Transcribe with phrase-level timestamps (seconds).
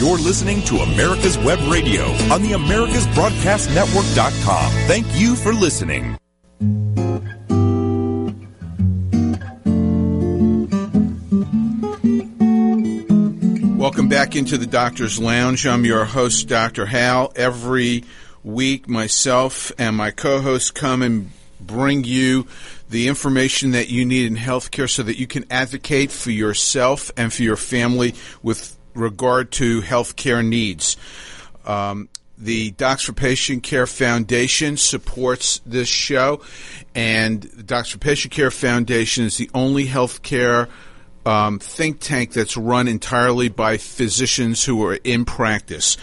[0.00, 4.72] You're listening to America's Web Radio on the AmericasBroadcastNetwork.com.
[4.86, 6.16] Thank you for listening.
[13.76, 15.66] Welcome back into the Doctor's Lounge.
[15.66, 16.86] I'm your host, Dr.
[16.86, 17.34] Hal.
[17.36, 18.04] Every
[18.42, 21.30] week, myself and my co hosts come and
[21.60, 22.46] bring you
[22.88, 27.30] the information that you need in healthcare so that you can advocate for yourself and
[27.30, 30.96] for your family with regard to healthcare needs.
[31.64, 36.40] Um, the Docs for Patient Care Foundation supports this show,
[36.94, 40.68] and the Docs for Patient Care Foundation is the only healthcare
[41.26, 45.96] um, think tank that's run entirely by physicians who are in practice.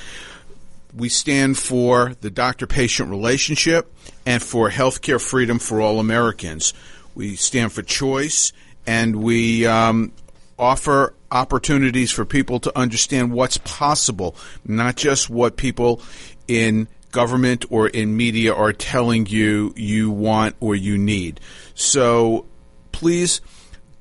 [0.96, 3.94] We stand for the doctor patient relationship
[4.26, 6.74] and for healthcare freedom for all Americans.
[7.14, 8.54] We stand for choice
[8.86, 10.14] and we um,
[10.58, 14.36] offer opportunities for people to understand what's possible,
[14.66, 16.02] not just what people
[16.48, 21.40] in government or in media are telling you you want or you need.
[21.74, 22.46] So
[22.92, 23.42] please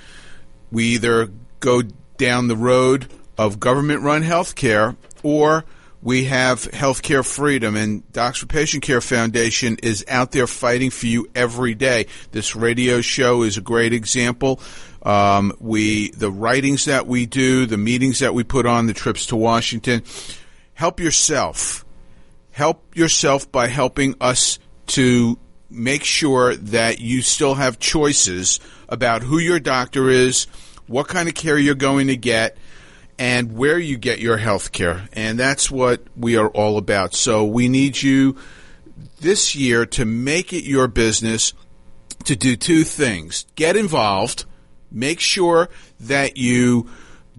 [0.72, 1.84] We either go
[2.18, 5.66] down the road of government run health care or
[6.04, 11.06] we have healthcare freedom, and Docs for Patient Care Foundation is out there fighting for
[11.06, 12.08] you every day.
[12.32, 14.60] This radio show is a great example.
[15.04, 19.28] Um, we the writings that we do, the meetings that we put on, the trips
[19.28, 20.04] to Washington.
[20.74, 21.86] Help yourself.
[22.50, 24.58] Help yourself by helping us
[24.92, 25.38] to
[25.70, 30.46] make sure that you still have choices about who your doctor is,
[30.88, 32.58] what kind of care you're going to get,
[33.18, 35.08] and where you get your health care.
[35.14, 37.14] And that's what we are all about.
[37.14, 38.36] So we need you
[39.22, 41.54] this year to make it your business
[42.26, 44.46] to do two things get involved,
[44.92, 45.70] make sure
[46.02, 46.90] that you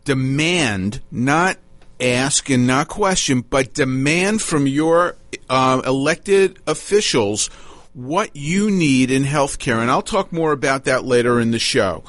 [0.05, 1.59] demand, not
[2.01, 5.17] ask and not question, but demand from your
[5.53, 7.49] uh, elected officials
[7.93, 9.83] what you need in healthcare.
[9.83, 12.05] And I'll talk more about that later in the show.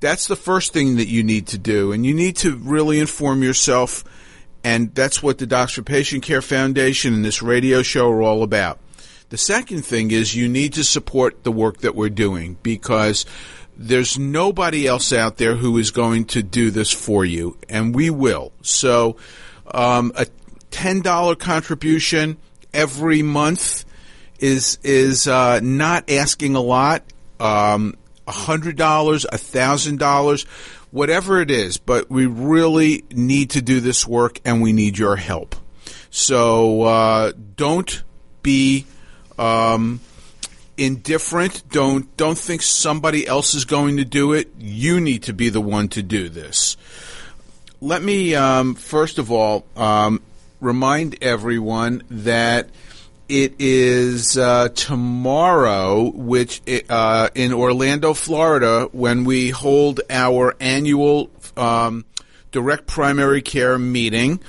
[0.00, 1.92] That's the first thing that you need to do.
[1.92, 4.04] And you need to really inform yourself.
[4.62, 8.42] And that's what the Docs for Patient Care Foundation and this radio show are all
[8.42, 8.78] about.
[9.30, 13.24] The second thing is you need to support the work that we're doing because
[13.78, 18.10] there's nobody else out there who is going to do this for you, and we
[18.10, 18.52] will.
[18.60, 19.16] So,
[19.72, 20.26] um, a
[20.72, 22.36] ten dollar contribution
[22.74, 23.84] every month
[24.40, 27.04] is is uh, not asking a lot.
[27.38, 27.96] Um,
[28.26, 30.44] hundred dollars, a thousand dollars,
[30.90, 35.16] whatever it is, but we really need to do this work, and we need your
[35.16, 35.54] help.
[36.10, 38.02] So uh, don't
[38.42, 38.86] be.
[39.38, 40.00] Um,
[40.76, 41.68] indifferent.
[41.70, 44.50] Don't don't think somebody else is going to do it.
[44.58, 46.76] You need to be the one to do this.
[47.80, 50.22] Let me um, first of all um,
[50.62, 52.70] remind everyone that
[53.28, 62.04] it is uh, tomorrow, which uh, in Orlando, Florida, when we hold our annual um,
[62.52, 64.40] direct primary care meeting,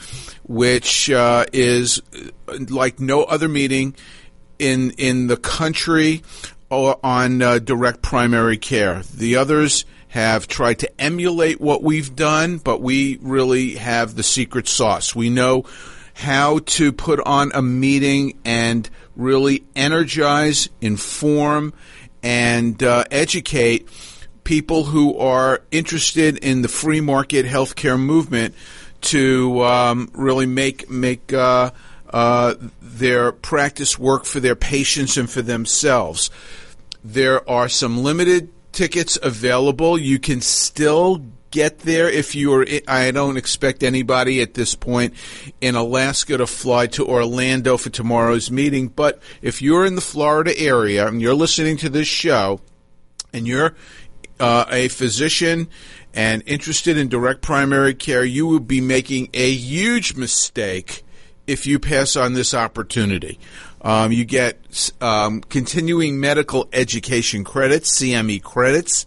[0.44, 2.02] which uh, is
[2.48, 3.96] uh, like no other meeting
[4.60, 6.22] in in the country
[6.70, 9.04] on uh, direct primary care.
[9.14, 14.68] The others have tried to emulate what we've done, but we really have the secret
[14.68, 15.16] sauce.
[15.16, 15.66] We know
[16.14, 21.74] how to put on a meeting and really energize, inform,
[22.22, 23.88] and uh, educate
[24.44, 28.54] people who are interested in the free market healthcare movement
[29.02, 31.72] to um, really make make uh,
[32.12, 36.30] uh, their practice work for their patients and for themselves.
[37.04, 39.98] There are some limited tickets available.
[39.98, 42.66] You can still get there if you are.
[42.88, 45.14] I don't expect anybody at this point
[45.62, 50.58] in Alaska to fly to Orlando for tomorrow's meeting, but if you're in the Florida
[50.60, 52.60] area and you're listening to this show
[53.32, 53.76] and you're
[54.40, 55.70] uh, a physician
[56.14, 61.04] and interested in direct primary care, you would be making a huge mistake
[61.46, 63.40] if you pass on this opportunity.
[63.82, 69.06] Um, you get um, continuing medical education credits, CME credits,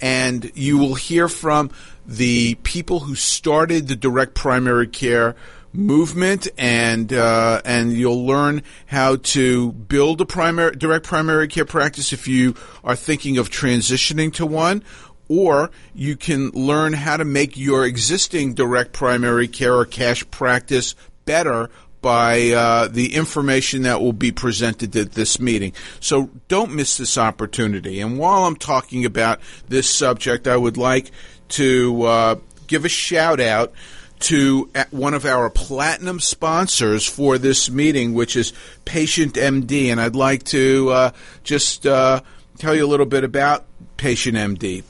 [0.00, 1.70] and you will hear from
[2.06, 5.34] the people who started the direct primary care
[5.72, 12.12] movement, and uh, and you'll learn how to build a primary direct primary care practice
[12.12, 12.54] if you
[12.84, 14.84] are thinking of transitioning to one,
[15.28, 20.94] or you can learn how to make your existing direct primary care or cash practice
[21.24, 21.70] better
[22.04, 25.72] by uh, the information that will be presented at this meeting.
[26.00, 27.98] So don't miss this opportunity.
[27.98, 31.10] And while I'm talking about this subject, I would like
[31.54, 32.34] to uh,
[32.66, 33.72] give a shout out
[34.20, 38.52] to one of our platinum sponsors for this meeting, which is
[38.84, 39.88] Patient MD.
[39.88, 41.10] And I'd like to uh,
[41.42, 42.22] just uh,
[42.58, 43.66] tell you a little bit about
[43.96, 44.82] Patient MD.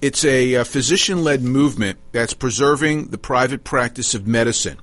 [0.00, 4.78] It's a, a physician led movement that's preserving the private practice of medicine.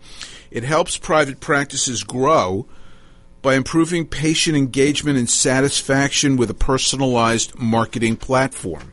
[0.51, 2.68] It helps private practices grow
[3.41, 8.91] by improving patient engagement and satisfaction with a personalized marketing platform.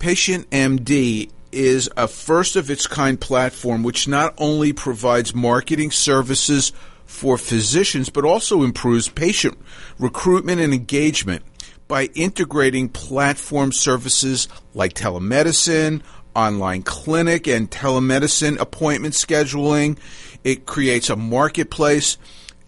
[0.00, 6.72] Patient MD is a first of its kind platform which not only provides marketing services
[7.04, 9.58] for physicians but also improves patient
[9.98, 11.44] recruitment and engagement
[11.86, 16.00] by integrating platform services like telemedicine,
[16.34, 19.98] online clinic and telemedicine appointment scheduling.
[20.42, 22.16] It creates a marketplace,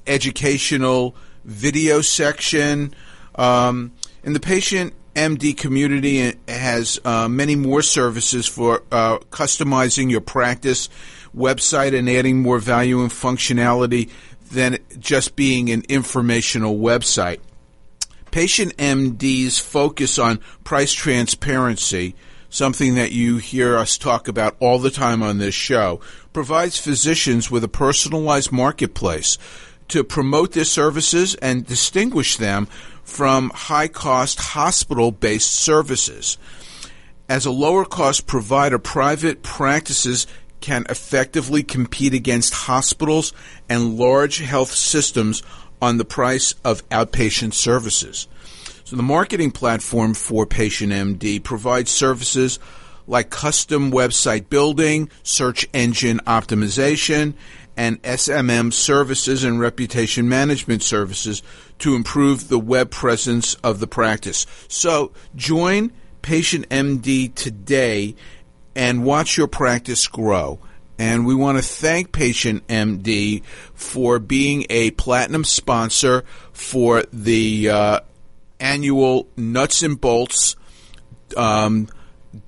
[0.06, 2.94] educational video section.
[3.36, 3.92] Um,
[4.22, 10.88] and the patient MD community has uh, many more services for uh, customizing your practice
[11.36, 14.10] website and adding more value and functionality
[14.50, 17.40] than just being an informational website.
[18.30, 22.14] Patient MD's focus on price transparency
[22.52, 26.00] something that you hear us talk about all the time on this show,
[26.32, 29.38] provides physicians with a personalized marketplace
[29.88, 32.68] to promote their services and distinguish them
[33.12, 36.38] from high cost hospital based services.
[37.28, 40.26] As a lower cost provider, private practices
[40.62, 43.34] can effectively compete against hospitals
[43.68, 45.42] and large health systems
[45.82, 48.28] on the price of outpatient services.
[48.84, 52.58] So the marketing platform for Patient MD provides services
[53.06, 57.34] like custom website building, search engine optimization,
[57.76, 61.42] and SMM services and reputation management services
[61.82, 64.46] to improve the web presence of the practice.
[64.68, 65.92] So join
[66.22, 68.14] Patient MD today
[68.76, 70.60] and watch your practice grow.
[70.96, 73.42] And we want to thank Patient MD
[73.74, 78.00] for being a platinum sponsor for the uh,
[78.60, 80.54] annual nuts and bolts
[81.36, 81.88] um,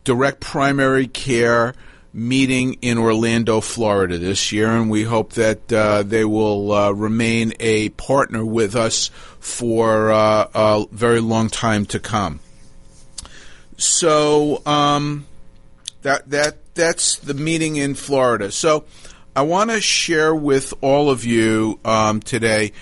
[0.04, 1.74] direct primary care
[2.14, 7.52] meeting in Orlando, Florida this year, and we hope that uh, they will uh, remain
[7.58, 9.08] a partner with us
[9.40, 12.38] for uh, a very long time to come.
[13.76, 15.26] So um,
[16.02, 18.52] that that that's the meeting in Florida.
[18.52, 18.84] So
[19.34, 22.72] I want to share with all of you um, today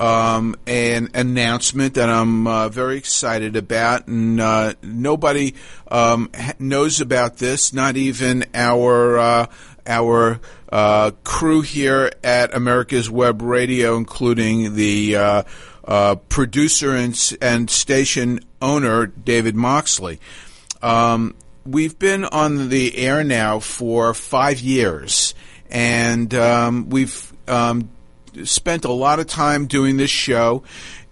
[0.00, 5.54] um, an announcement that I'm uh, very excited about, and uh, nobody
[5.88, 9.46] um, knows about this, not even our uh,
[9.86, 10.40] our
[10.72, 15.42] uh, crew here at America's Web Radio, including the uh,
[15.84, 20.18] uh, producer and, and station owner David Moxley.
[20.80, 21.34] Um,
[21.66, 25.34] we've been on the air now for five years,
[25.68, 27.90] and um, we've um,
[28.44, 30.62] spent a lot of time doing this show.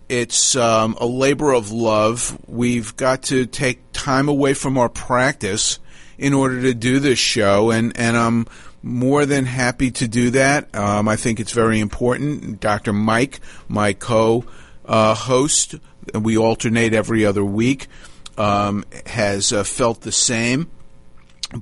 [0.08, 2.38] It's um, a labor of love.
[2.46, 5.78] We've got to take time away from our practice
[6.16, 8.46] in order to do this show, and, and I'm
[8.82, 10.74] more than happy to do that.
[10.74, 12.60] Um, I think it's very important.
[12.60, 12.92] Dr.
[12.92, 14.44] Mike, my co
[14.84, 15.74] uh, host,
[16.14, 17.88] we alternate every other week,
[18.36, 20.70] um, has uh, felt the same.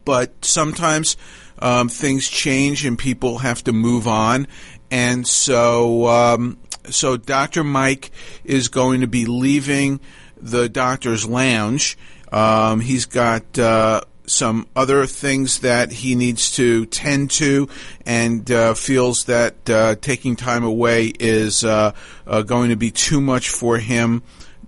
[0.05, 1.17] But sometimes
[1.59, 4.47] um, things change and people have to move on
[4.91, 6.59] and so um,
[6.91, 7.65] so Dr.
[7.65, 8.11] Mike
[8.45, 10.01] is going to be leaving
[10.37, 11.97] the doctor's lounge.
[12.31, 17.69] Um, he's got uh, some other things that he needs to tend to,
[18.05, 21.93] and uh, feels that uh, taking time away is uh,
[22.27, 24.23] uh, going to be too much for him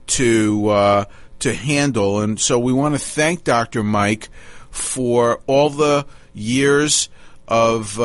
[0.07, 1.05] to uh,
[1.41, 2.21] to handle.
[2.21, 3.83] And so we want to thank Dr.
[3.83, 4.29] Mike
[4.71, 7.09] for all the years
[7.47, 7.99] of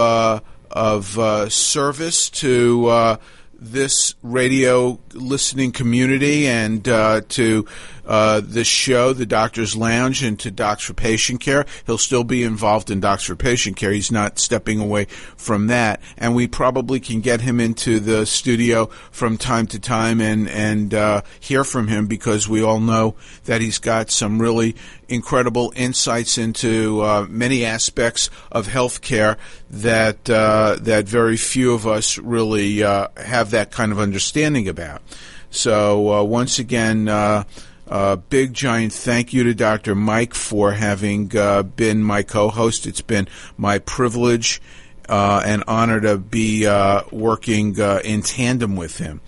[0.74, 3.18] of uh, service to uh,
[3.64, 7.66] this radio listening community and uh, to
[8.06, 11.66] uh, this show, the Doctor's Lounge, and to Docs for Patient Care.
[11.86, 13.94] He'll still be involved in Docs for Patient Care.
[13.94, 15.06] He's not stepping away
[15.38, 20.20] from that, and we probably can get him into the studio from time to time
[20.20, 23.16] and and uh, hear from him because we all know
[23.46, 24.76] that he's got some really
[25.08, 29.38] incredible insights into uh, many aspects of healthcare
[29.74, 35.02] that uh, that very few of us really uh, have that kind of understanding about.
[35.50, 37.44] So uh, once again, uh,
[37.88, 39.96] uh, big giant thank you to Dr.
[39.96, 42.86] Mike for having uh, been my co-host.
[42.86, 43.28] It's been
[43.58, 44.62] my privilege
[45.10, 46.68] and honor to be
[47.12, 49.22] working in tandem with him.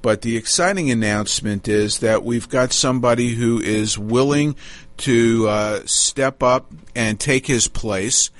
[0.00, 4.54] But the exciting announcement is that we've got somebody who is willing
[4.98, 8.30] to step up and take his place,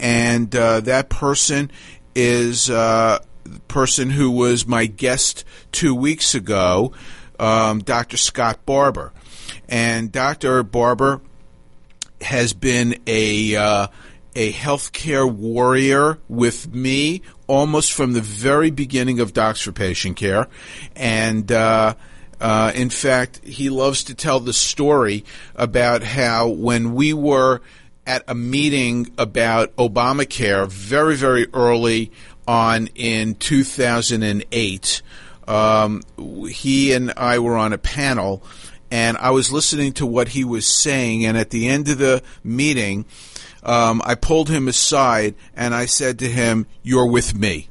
[0.00, 1.70] and that person
[2.14, 3.20] is the
[3.68, 6.92] person who was my guest two weeks ago
[7.40, 8.16] um, Dr.
[8.16, 9.12] Scott Barber.
[9.68, 10.62] And Dr.
[10.62, 11.20] Barber
[12.20, 13.86] has been a uh,
[14.36, 20.46] a healthcare warrior with me almost from the very beginning of Docs for Patient Care,
[20.94, 21.50] and.
[21.50, 21.94] Uh,
[22.42, 27.60] uh, in fact, he loves to tell the story about how when we were
[28.10, 32.10] at a meeting about Obamacare very, very early
[32.48, 35.02] on in 2008,
[35.46, 36.02] um,
[36.48, 38.42] he and I were on a panel,
[38.90, 41.24] and I was listening to what he was saying.
[41.24, 43.04] And at the end of the meeting,
[43.62, 47.68] um, I pulled him aside and I said to him, "You're with me."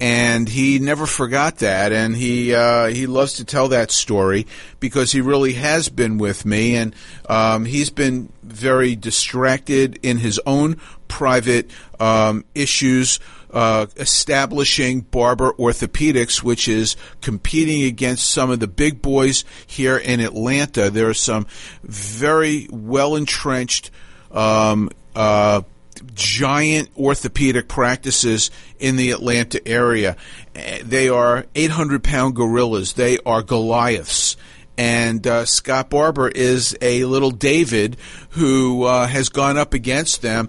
[0.00, 4.46] And he never forgot that, and he uh, he loves to tell that story
[4.78, 6.94] because he really has been with me, and
[7.28, 10.76] um, he's been very distracted in his own
[11.08, 13.18] private um, issues
[13.52, 20.20] uh, establishing Barber Orthopedics, which is competing against some of the big boys here in
[20.20, 20.90] Atlanta.
[20.90, 21.46] There are some
[21.82, 23.90] very well entrenched.
[24.30, 25.62] Um, uh,
[26.14, 30.16] giant orthopedic practices in the Atlanta area.
[30.82, 32.94] They are 800 pound gorillas.
[32.94, 34.36] They are Goliaths.
[34.76, 37.96] And uh, Scott Barber is a little David
[38.30, 40.48] who uh, has gone up against them,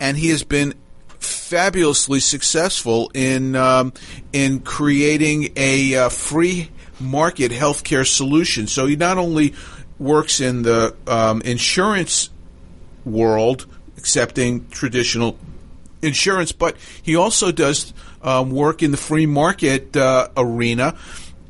[0.00, 0.74] and he has been
[1.20, 3.92] fabulously successful in um,
[4.32, 8.66] in creating a uh, free market healthcare solution.
[8.66, 9.54] So he not only
[9.98, 12.30] works in the um, insurance
[13.04, 13.66] world,
[13.98, 15.36] accepting traditional
[16.00, 20.96] insurance, but he also does um, work in the free market uh, arena.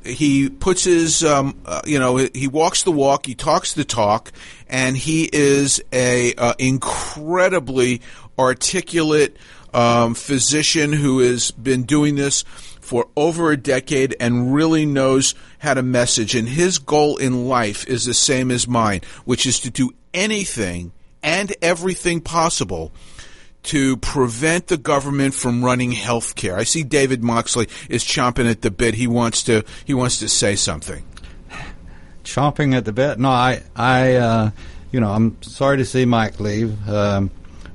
[0.05, 4.33] He puts his, um, uh, you know, he walks the walk, he talks the talk,
[4.69, 8.00] and he is a uh, incredibly
[8.38, 9.37] articulate
[9.75, 12.43] um, physician who has been doing this
[12.81, 16.35] for over a decade and really knows how to message.
[16.35, 20.93] And his goal in life is the same as mine, which is to do anything
[21.22, 22.92] and everything possible
[23.64, 26.56] to prevent the government from running health care.
[26.56, 28.94] I see David Moxley is chomping at the bit.
[28.94, 31.04] He wants to he wants to say something.
[32.25, 33.18] Chomping at the bit?
[33.18, 34.50] No, I I uh,
[34.92, 36.88] you know I'm sorry to see Mike leave.
[36.88, 37.30] Um,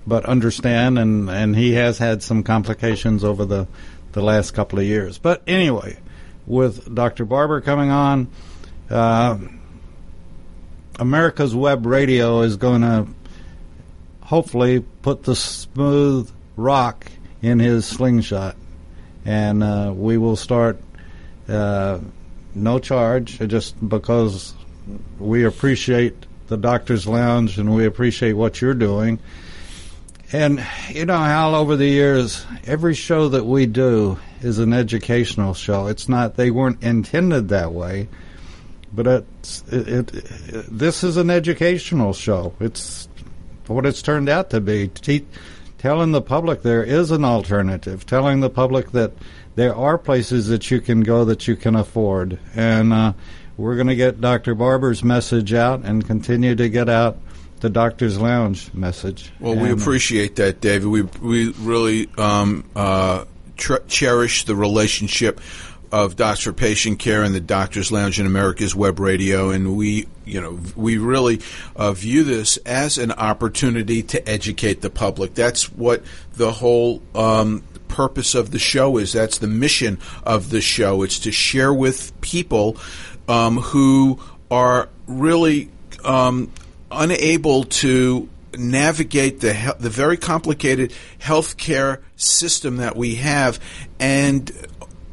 [0.06, 3.68] but understand, and, and he has had some complications over the,
[4.12, 5.18] the last couple of years.
[5.18, 5.98] But anyway,
[6.46, 7.26] with Dr.
[7.26, 8.28] Barber coming on,
[8.90, 9.38] uh,
[11.00, 13.08] America's Web Radio is going to
[14.26, 17.06] hopefully put the smooth rock
[17.42, 18.56] in his slingshot,
[19.26, 20.80] and uh, we will start
[21.48, 22.00] uh,
[22.56, 24.54] no charge, just because
[25.20, 26.16] we appreciate
[26.48, 29.20] the Doctor's Lounge and we appreciate what you're doing.
[30.32, 35.54] And you know how over the years, every show that we do is an educational
[35.54, 35.88] show.
[35.88, 38.08] It's not; they weren't intended that way,
[38.92, 42.54] but it's it, it, it this is an educational show.
[42.60, 43.08] It's
[43.68, 44.88] what it's turned out to be.
[44.90, 45.26] Te-
[45.78, 48.06] telling the public there is an alternative.
[48.06, 49.12] Telling the public that
[49.56, 53.14] there are places that you can go that you can afford, and uh,
[53.58, 54.56] we're going to get Dr.
[54.56, 57.18] Barber's message out and continue to get out
[57.60, 59.32] the Doctor's Lounge message.
[59.40, 60.88] Well, and we appreciate that, David.
[60.88, 65.40] We we really um, uh, tr- cherish the relationship
[65.94, 70.42] of Doctor Patient Care and the Doctor's Lounge in America's Web Radio, and we, you
[70.42, 71.40] know, we really
[71.76, 75.36] uh, view this as an opportunity to educate the public.
[75.36, 76.02] That's what
[76.34, 79.14] the whole um, purpose of the show is.
[79.14, 81.04] That's the mission of the show.
[81.04, 82.76] It's to share with people
[83.28, 84.20] um, who
[84.50, 85.70] are really
[86.04, 86.52] um,
[86.90, 93.60] unable to navigate the the very complicated healthcare system that we have
[94.00, 94.52] and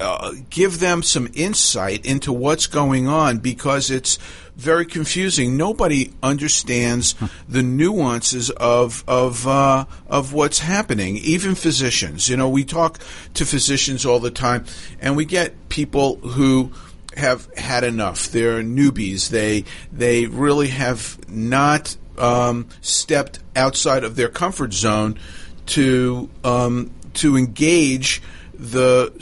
[0.00, 4.19] uh, give them some insight into what's going on because it's
[4.57, 5.57] very confusing.
[5.57, 7.14] Nobody understands
[7.49, 11.16] the nuances of of uh, of what's happening.
[11.19, 12.99] Even physicians, you know, we talk
[13.35, 14.64] to physicians all the time,
[15.00, 16.73] and we get people who
[17.16, 18.30] have had enough.
[18.30, 19.28] They're newbies.
[19.30, 25.19] They they really have not um, stepped outside of their comfort zone
[25.66, 28.23] to um, to engage
[28.54, 29.12] the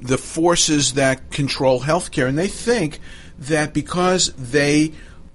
[0.00, 3.00] the forces that control healthcare, and they think
[3.38, 4.92] that because they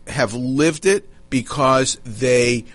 [0.08, 2.66] have lived it because they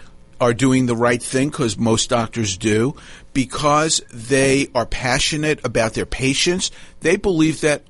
[0.41, 2.95] are doing the right thing, because most doctors do,
[3.33, 6.71] because they are passionate about their patients.
[7.01, 7.83] They believe that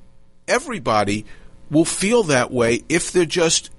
[0.46, 1.26] everybody
[1.70, 3.70] will feel that way if they're just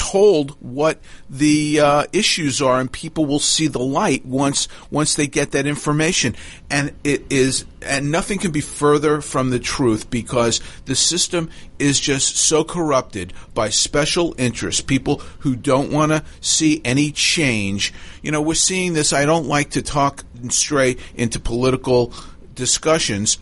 [0.00, 5.26] told what the uh, issues are, and people will see the light once once they
[5.26, 6.34] get that information.
[6.70, 12.00] And it is, and nothing can be further from the truth because the system is
[12.00, 17.92] just so corrupted by special interests, people who don't want to see any change.
[18.22, 19.12] You know, we're seeing this.
[19.12, 22.14] I don't like to talk and stray into political
[22.54, 23.38] discussions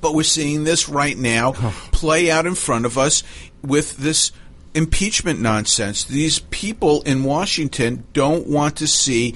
[0.00, 1.52] but we're seeing this right now
[1.92, 3.22] play out in front of us
[3.62, 4.32] with this
[4.74, 6.04] impeachment nonsense.
[6.04, 9.34] These people in Washington don't want to see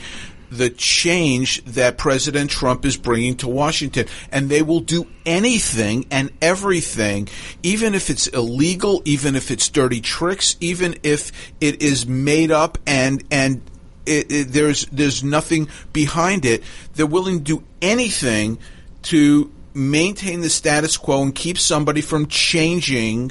[0.50, 4.06] the change that President Trump is bringing to Washington.
[4.32, 7.28] And they will do anything and everything,
[7.62, 12.78] even if it's illegal, even if it's dirty tricks, even if it is made up
[12.86, 13.60] and, and
[14.06, 16.62] it, it, there's, there's nothing behind it.
[16.94, 18.58] They're willing to do anything
[19.02, 23.30] to maintain the status quo and keep somebody from changing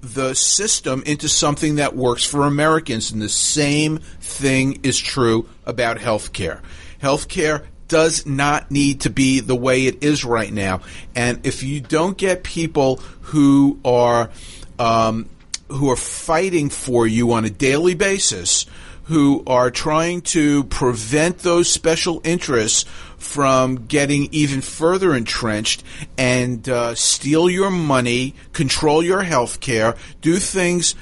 [0.00, 3.10] the system into something that works for Americans.
[3.10, 6.60] And the same thing is true about healthcare.
[7.02, 10.80] Healthcare does not need to be the way it is right now.
[11.14, 14.30] And if you don't get people who are
[14.78, 15.28] um,
[15.68, 18.66] who are fighting for you on a daily basis,
[19.04, 22.84] who are trying to prevent those special interests
[23.20, 25.84] from getting even further entrenched
[26.18, 30.94] and uh, steal your money, control your health care, do things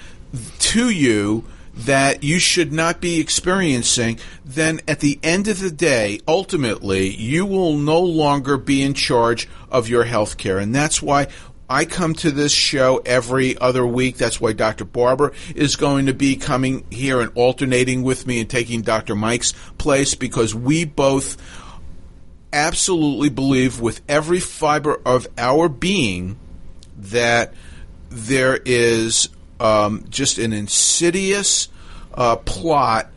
[0.58, 1.44] to you
[1.74, 7.46] that you should not be experiencing, then at the end of the day, ultimately, you
[7.46, 10.58] will no longer be in charge of your health care.
[10.58, 11.28] And that's why
[11.70, 14.16] I come to this show every other week.
[14.16, 14.86] That's why Dr.
[14.86, 19.14] Barber is going to be coming here and alternating with me and taking Dr.
[19.14, 21.36] Mike's place because we both
[22.52, 26.38] absolutely believe with every fiber of our being
[26.96, 27.54] that
[28.10, 29.28] there is
[29.60, 31.68] um, just an insidious
[32.14, 33.10] uh, plot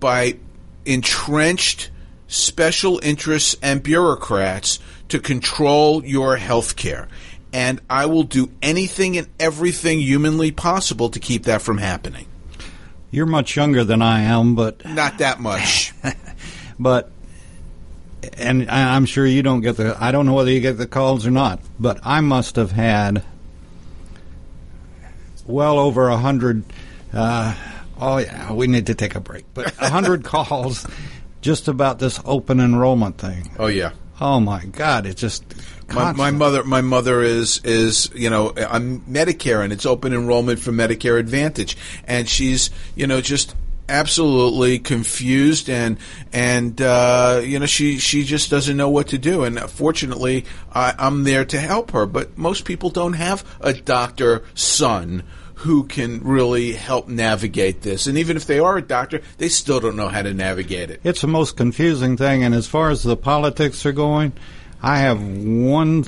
[0.00, 0.38] by
[0.84, 1.90] entrenched
[2.26, 7.08] special interests and bureaucrats to control your health care.
[7.52, 12.26] And I will do anything and everything humanly possible to keep that from happening.
[13.10, 15.92] You're much younger than I am, but not that much.
[16.78, 17.11] but
[18.38, 19.96] and I'm sure you don't get the.
[19.98, 23.24] I don't know whether you get the calls or not, but I must have had
[25.46, 26.64] well over a hundred.
[27.12, 27.54] Uh,
[28.00, 29.44] oh yeah, we need to take a break.
[29.54, 30.86] But a hundred calls
[31.40, 33.50] just about this open enrollment thing.
[33.58, 33.92] Oh yeah.
[34.20, 35.06] Oh my God!
[35.06, 35.44] It just
[35.92, 40.60] my, my, mother, my mother is is you know on Medicare and it's open enrollment
[40.60, 43.54] for Medicare Advantage, and she's you know just
[43.88, 45.98] absolutely confused and
[46.32, 50.94] and uh, you know she she just doesn't know what to do and fortunately I,
[50.98, 55.24] I'm there to help her but most people don't have a doctor son
[55.56, 59.80] who can really help navigate this and even if they are a doctor they still
[59.80, 63.02] don't know how to navigate it it's the most confusing thing and as far as
[63.02, 64.32] the politics are going
[64.82, 66.02] I have one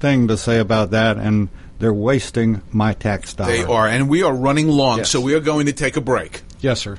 [0.00, 3.56] thing to say about that and they're wasting my tax dollars.
[3.56, 5.10] They are, and we are running long, yes.
[5.10, 6.42] so we are going to take a break.
[6.60, 6.98] Yes, sir.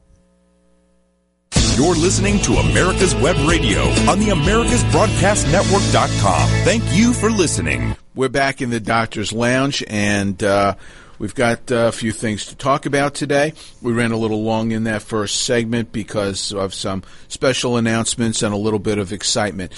[1.75, 6.49] You're listening to America's Web Radio on the AmericasBroadcastNetwork.com.
[6.63, 7.97] Thank you for listening.
[8.13, 10.75] We're back in the doctor's lounge, and uh,
[11.21, 13.53] We've got a few things to talk about today.
[13.79, 18.55] We ran a little long in that first segment because of some special announcements and
[18.55, 19.71] a little bit of excitement.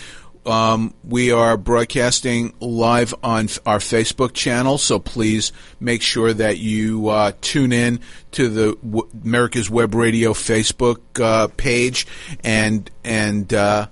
[0.45, 7.09] Um, we are broadcasting live on our Facebook channel, so please make sure that you
[7.09, 8.01] uh, tune in
[8.31, 12.07] to the w- America's Web Radio Facebook uh, page
[12.43, 13.87] and and uh,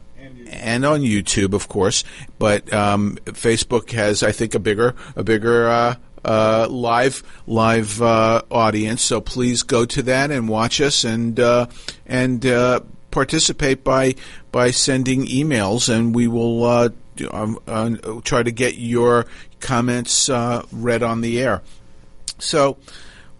[0.48, 2.04] and on YouTube, of course.
[2.38, 8.42] But um, Facebook has, I think, a bigger a bigger uh, uh, live live uh,
[8.52, 9.02] audience.
[9.02, 11.68] So please go to that and watch us and uh,
[12.06, 14.15] and uh, participate by
[14.52, 16.89] by sending emails, and we will uh,
[17.32, 17.91] um, uh,
[18.24, 19.26] try to get your
[19.60, 21.62] comments uh, read on the air.
[22.39, 22.78] So.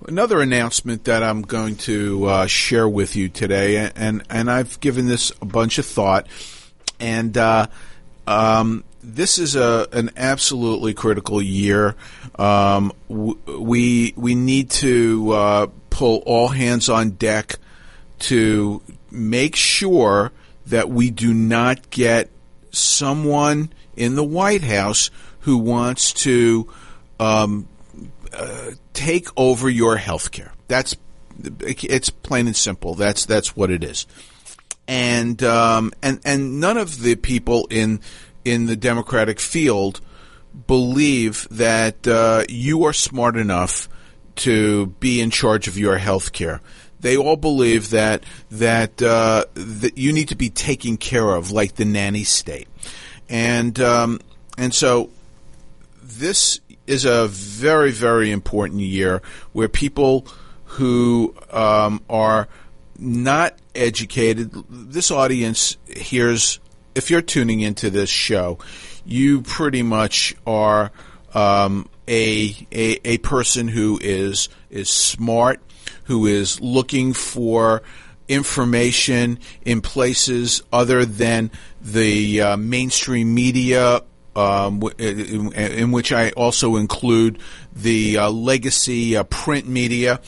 [0.08, 5.08] Another announcement that I'm going to uh, share with you today, and and I've given
[5.08, 6.26] this a bunch of thought,
[7.00, 7.68] and uh,
[8.26, 11.96] um, this is a an absolutely critical year.
[12.38, 17.56] Um, w- we we need to uh, pull all hands on deck
[18.20, 18.82] to
[19.12, 20.32] make sure
[20.66, 22.30] that we do not get
[22.72, 25.10] someone in the White House
[25.42, 26.72] who wants to
[27.20, 27.68] um,
[28.34, 30.54] uh, take over your health care.
[30.68, 30.96] That's
[31.44, 32.96] it's plain and simple.
[32.96, 34.06] That's that's what it is.
[34.88, 38.00] And um, and and none of the people in
[38.46, 40.02] in the Democratic field
[40.68, 43.88] believe that uh, you are smart enough
[44.36, 46.62] to be in charge of your health care.
[47.02, 51.76] They all believe that that uh, that you need to be taken care of, like
[51.76, 52.68] the nanny state,
[53.30, 54.20] and um,
[54.58, 55.10] and so
[56.02, 59.22] this is a very very important year
[59.54, 60.26] where people
[60.66, 62.48] who um, are
[62.98, 64.52] not educated.
[64.70, 66.60] This audience hears
[66.96, 68.60] if you're tuning into this show,
[69.06, 70.92] you pretty much are
[71.34, 75.62] um, a, a a person who is is smart,
[76.12, 77.82] who is looking for
[78.28, 81.50] information in places other than
[81.82, 84.02] the uh, mainstream media.
[84.36, 87.40] Um, in, in, which I also include
[87.74, 90.22] the uh, legacy uh, print media,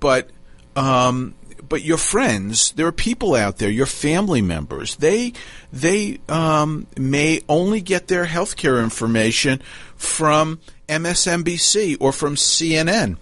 [0.00, 0.30] but
[0.74, 1.34] um,
[1.68, 5.34] but your friends, there are people out there, your family members, they
[5.70, 9.60] they um, may only get their healthcare information
[9.96, 10.60] from
[11.00, 13.16] MSNBC or from CNN,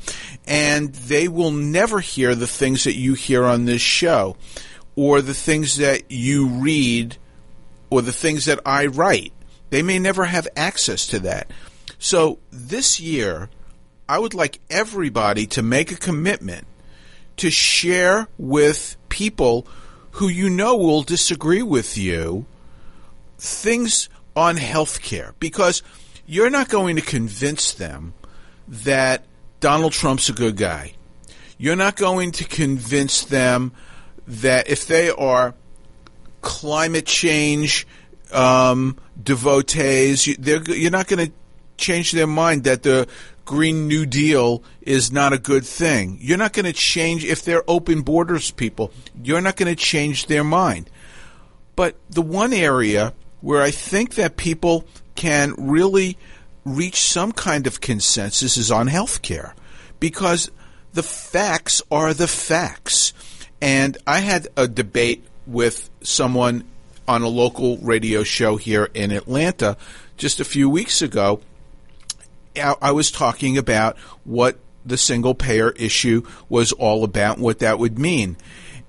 [0.47, 4.37] and they will never hear the things that you hear on this show,
[4.97, 7.17] or the things that you read,
[7.91, 9.33] or the things that I write.
[9.71, 11.51] They may never have access to that.
[11.99, 13.49] So this year,
[14.09, 16.67] I would like everybody to make a commitment
[17.37, 19.67] to share with people
[20.13, 22.45] who you know will disagree with you
[23.39, 25.83] things on healthcare because
[26.31, 28.15] you're not going to convince them
[28.69, 29.25] that
[29.59, 30.93] Donald Trump's a good guy.
[31.59, 33.73] You're not going to convince them
[34.29, 35.55] that if they are
[36.41, 37.85] climate change
[38.33, 41.33] um, devotees, you're not going to
[41.77, 43.09] change their mind that the
[43.45, 46.17] Green New Deal is not a good thing.
[46.21, 48.93] You're not going to change if they're open borders people.
[49.21, 50.89] You're not going to change their mind.
[51.75, 56.17] But the one area where I think that people can really
[56.65, 59.55] reach some kind of consensus is on health care
[59.99, 60.51] because
[60.93, 63.13] the facts are the facts.
[63.61, 66.65] And I had a debate with someone
[67.07, 69.77] on a local radio show here in Atlanta
[70.17, 71.41] just a few weeks ago
[72.57, 77.99] I was talking about what the single payer issue was all about, what that would
[77.99, 78.37] mean.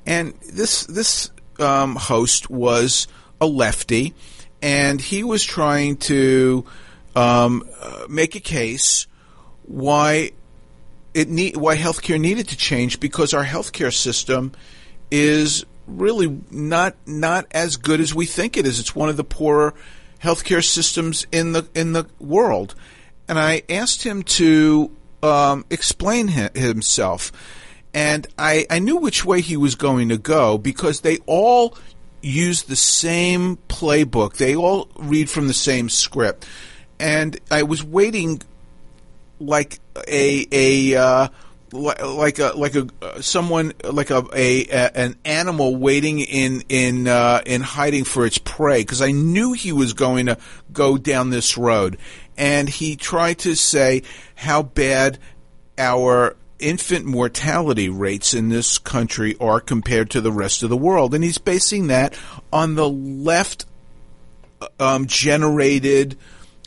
[0.06, 1.30] And this this
[1.60, 3.08] um, host was
[3.40, 4.14] a lefty,
[4.62, 6.66] and he was trying to
[7.16, 9.08] um, uh, make a case
[9.64, 10.32] why
[11.14, 14.52] it need why healthcare needed to change because our healthcare system
[15.10, 18.80] is really not not as good as we think it is.
[18.80, 19.74] It's one of the poorer
[20.22, 22.76] healthcare systems in the in the world
[23.32, 24.92] and I asked him to
[25.24, 27.32] um, explain himself.
[27.94, 31.78] And I, I knew which way he was going to go because they all
[32.22, 34.38] use the same playbook.
[34.38, 36.46] They all read from the same script.
[37.00, 38.42] And I was waiting
[39.40, 41.28] like a a uh,
[41.74, 47.42] like a like a someone like a, a, a, an animal waiting in in uh,
[47.46, 50.38] in hiding for its prey because I knew he was going to
[50.72, 51.98] go down this road
[52.38, 54.04] and he tried to say
[54.36, 55.18] how bad
[55.78, 61.14] our infant mortality rates in this country are compared to the rest of the world.
[61.14, 62.18] And he's basing that
[62.52, 63.66] on the left
[64.80, 66.18] um, generated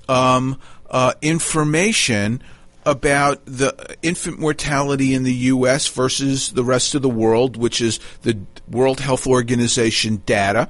[0.08, 2.42] um, uh, information
[2.86, 5.88] about the infant mortality in the U.S.
[5.88, 10.68] versus the rest of the world, which is the World Health Organization data.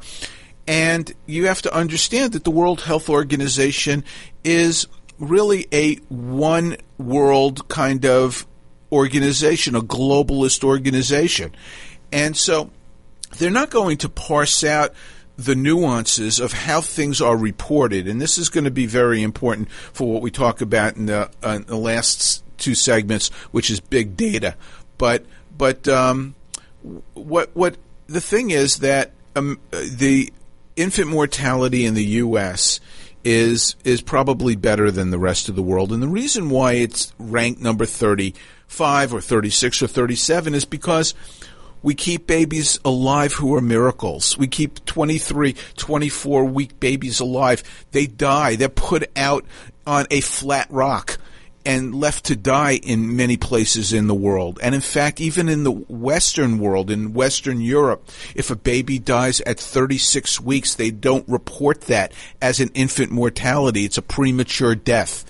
[0.66, 4.04] And you have to understand that the World Health Organization
[4.44, 4.86] is
[5.18, 8.46] really a one world kind of
[8.94, 11.54] organization, a globalist organization.
[12.12, 12.70] And so
[13.38, 14.94] they're not going to parse out
[15.36, 18.06] the nuances of how things are reported.
[18.06, 21.30] And this is going to be very important for what we talk about in the,
[21.42, 24.54] uh, the last two segments, which is big data.
[24.96, 25.26] But,
[25.58, 26.36] but, um,
[27.14, 27.76] what, what,
[28.06, 30.32] the thing is that um, the
[30.76, 32.80] infant mortality in the U.S.
[33.24, 37.12] is is probably better than the rest of the world, and the reason why it's
[37.18, 38.34] ranked number thirty
[38.66, 41.14] five or thirty six or thirty seven is because
[41.82, 44.38] we keep babies alive who are miracles.
[44.38, 47.62] We keep 23, 24 week babies alive.
[47.92, 48.56] They die.
[48.56, 49.44] They're put out
[49.86, 51.18] on a flat rock
[51.66, 54.58] and left to die in many places in the world.
[54.62, 59.40] And in fact, even in the Western world, in Western Europe, if a baby dies
[59.42, 63.84] at 36 weeks, they don't report that as an infant mortality.
[63.84, 65.24] It's a premature death.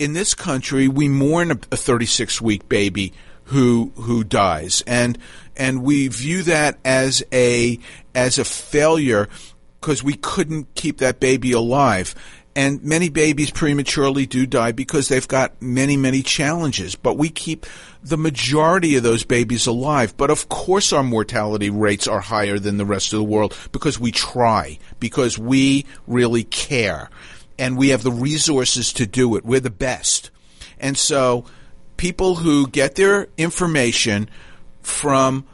[0.00, 3.12] In this country, we mourn a 36 week baby
[3.44, 5.18] who who dies, and
[5.58, 7.78] and we view that as a
[8.14, 9.28] as a failure
[9.78, 12.14] because we couldn't keep that baby alive.
[12.56, 16.96] And many babies prematurely do die because they've got many, many challenges.
[16.96, 17.66] But we keep
[18.02, 20.16] the majority of those babies alive.
[20.16, 24.00] But of course, our mortality rates are higher than the rest of the world because
[24.00, 27.10] we try, because we really care,
[27.60, 29.44] and we have the resources to do it.
[29.44, 30.30] We're the best.
[30.80, 31.44] And so,
[31.98, 34.30] people who get their information
[34.80, 35.46] from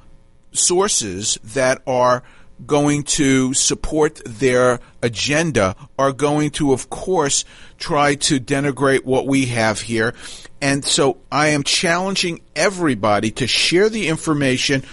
[0.53, 2.23] sources that are
[2.65, 7.45] going to support their agenda are going to, of course,
[7.77, 10.15] try to denigrate what we have here.
[10.61, 14.85] And so I am challenging everybody to share the information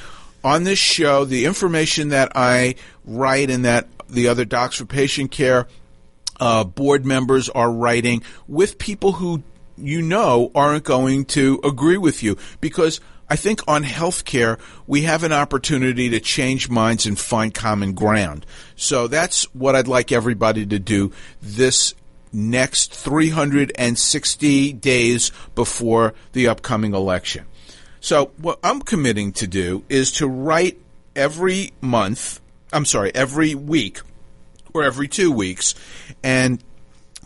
[0.43, 5.32] on this show, the information that I write and that the other Docs for Patient
[5.32, 5.67] Care
[6.39, 9.43] uh, board members are writing with people who
[9.78, 15.24] you know aren't going to agree with you because I think on healthcare, we have
[15.24, 18.46] an opportunity to change minds and find common ground.
[18.76, 21.96] So that's what I'd like everybody to do this
[22.32, 27.46] next 360 days before the upcoming election.
[28.02, 30.80] So what I'm committing to do is to write
[31.15, 32.41] every month,
[32.74, 34.02] I'm sorry, every week
[34.74, 35.76] or every two weeks
[36.24, 36.64] and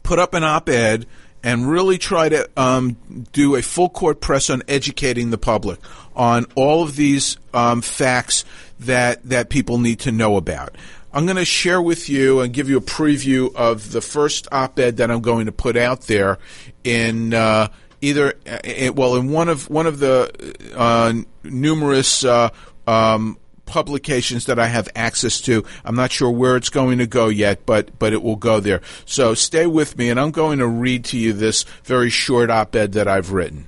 [0.03, 1.05] put up an op-ed
[1.43, 2.97] and really try to um,
[3.31, 5.79] do a full court press on educating the public
[6.15, 8.43] on all of these um, facts
[8.79, 10.75] that that people need to know about.
[11.13, 14.97] I'm going to share with you and give you a preview of the first op-ed
[14.97, 16.37] that I'm going to put out there
[16.83, 17.69] in uh,
[18.01, 22.49] either uh, well in one of one of the uh, numerous uh,
[22.85, 25.63] um, publications that I have access to.
[25.85, 28.81] I'm not sure where it's going to go yet, but but it will go there.
[29.05, 32.93] So stay with me, and I'm going to read to you this very short op-ed
[32.93, 33.67] that I've written.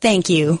[0.00, 0.60] Thank you.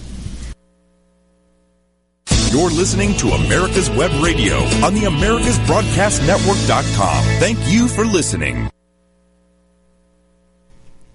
[2.51, 7.23] You're listening to America's Web Radio on the AmericasBroadcastNetwork.com.
[7.39, 8.69] Thank you for listening.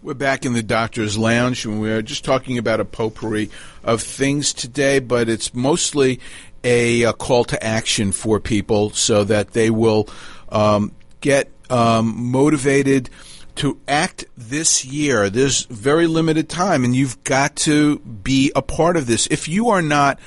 [0.01, 3.51] We're back in the doctor's lounge, and we're just talking about a potpourri
[3.85, 6.21] of things today, but it's mostly
[6.65, 10.09] a, a call to action for people so that they will
[10.49, 13.11] um, get um, motivated
[13.57, 15.29] to act this year.
[15.29, 19.27] There's very limited time, and you've got to be a part of this.
[19.27, 20.19] If you are not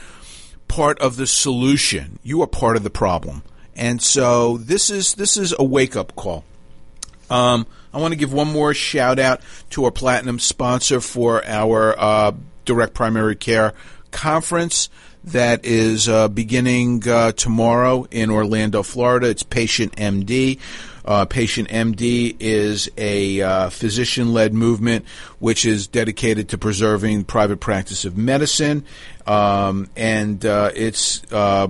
[0.69, 3.43] part of the solution, you are part of the problem.
[3.75, 6.45] And so this is this is a wake up call.
[7.29, 11.97] Um, I want to give one more shout out to our platinum sponsor for our
[11.99, 12.31] uh,
[12.65, 13.73] direct primary care
[14.11, 14.89] conference
[15.23, 19.27] that is uh, beginning uh, tomorrow in Orlando, Florida.
[19.27, 20.59] It's Patient MD.
[21.09, 25.05] Uh, Patient MD is a uh, physician led movement
[25.39, 28.85] which is dedicated to preserving private practice of medicine.
[29.25, 31.69] Um, and uh, it's uh,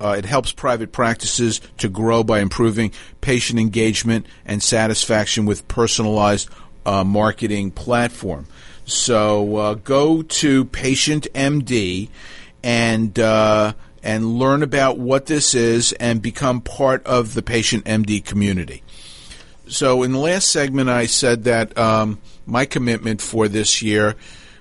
[0.00, 6.48] uh, it helps private practices to grow by improving patient engagement and satisfaction with personalized
[6.86, 8.46] uh, marketing platform.
[8.86, 12.08] So uh, go to Patient MD
[12.62, 18.24] and uh, and learn about what this is and become part of the Patient MD
[18.24, 18.82] community.
[19.68, 24.16] So in the last segment, I said that um, my commitment for this year,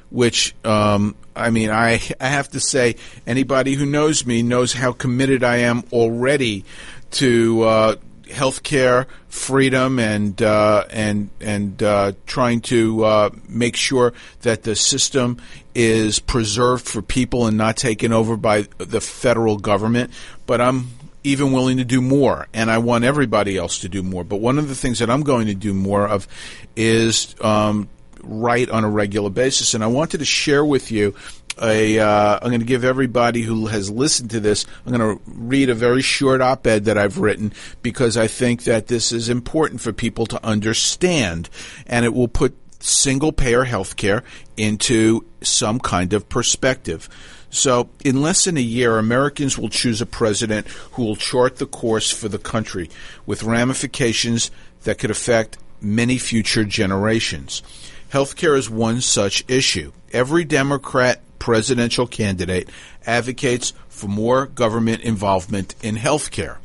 [0.10, 2.96] which um, I mean, I I have to say,
[3.26, 6.66] anybody who knows me knows how committed I am already
[7.12, 7.96] to uh,
[8.28, 15.38] healthcare freedom and uh, and and uh, trying to uh, make sure that the system
[15.76, 20.12] is preserved for people and not taken over by the federal government.
[20.46, 20.90] But I'm
[21.24, 24.24] even willing to do more, and I want everybody else to do more.
[24.24, 26.28] But one of the things that I'm going to do more of
[26.76, 27.90] is um,
[28.22, 29.74] write on a regular basis.
[29.74, 31.16] And I wanted to share with you
[31.62, 32.00] a.
[32.00, 34.66] Uh, I'm going to give everybody who has listened to this.
[34.86, 38.88] I'm going to read a very short op-ed that I've written because I think that
[38.88, 41.50] this is important for people to understand,
[41.86, 44.24] and it will put single-payer healthcare
[44.56, 47.10] into some kind of perspective.
[47.50, 51.66] So, in less than a year, Americans will choose a president who will chart the
[51.66, 52.90] course for the country
[53.26, 54.52] with ramifications
[54.84, 57.64] that could affect many future generations.
[58.12, 59.92] Healthcare is one such issue.
[60.14, 62.70] Every Democrat presidential candidate
[63.06, 66.58] advocates for more government involvement in healthcare.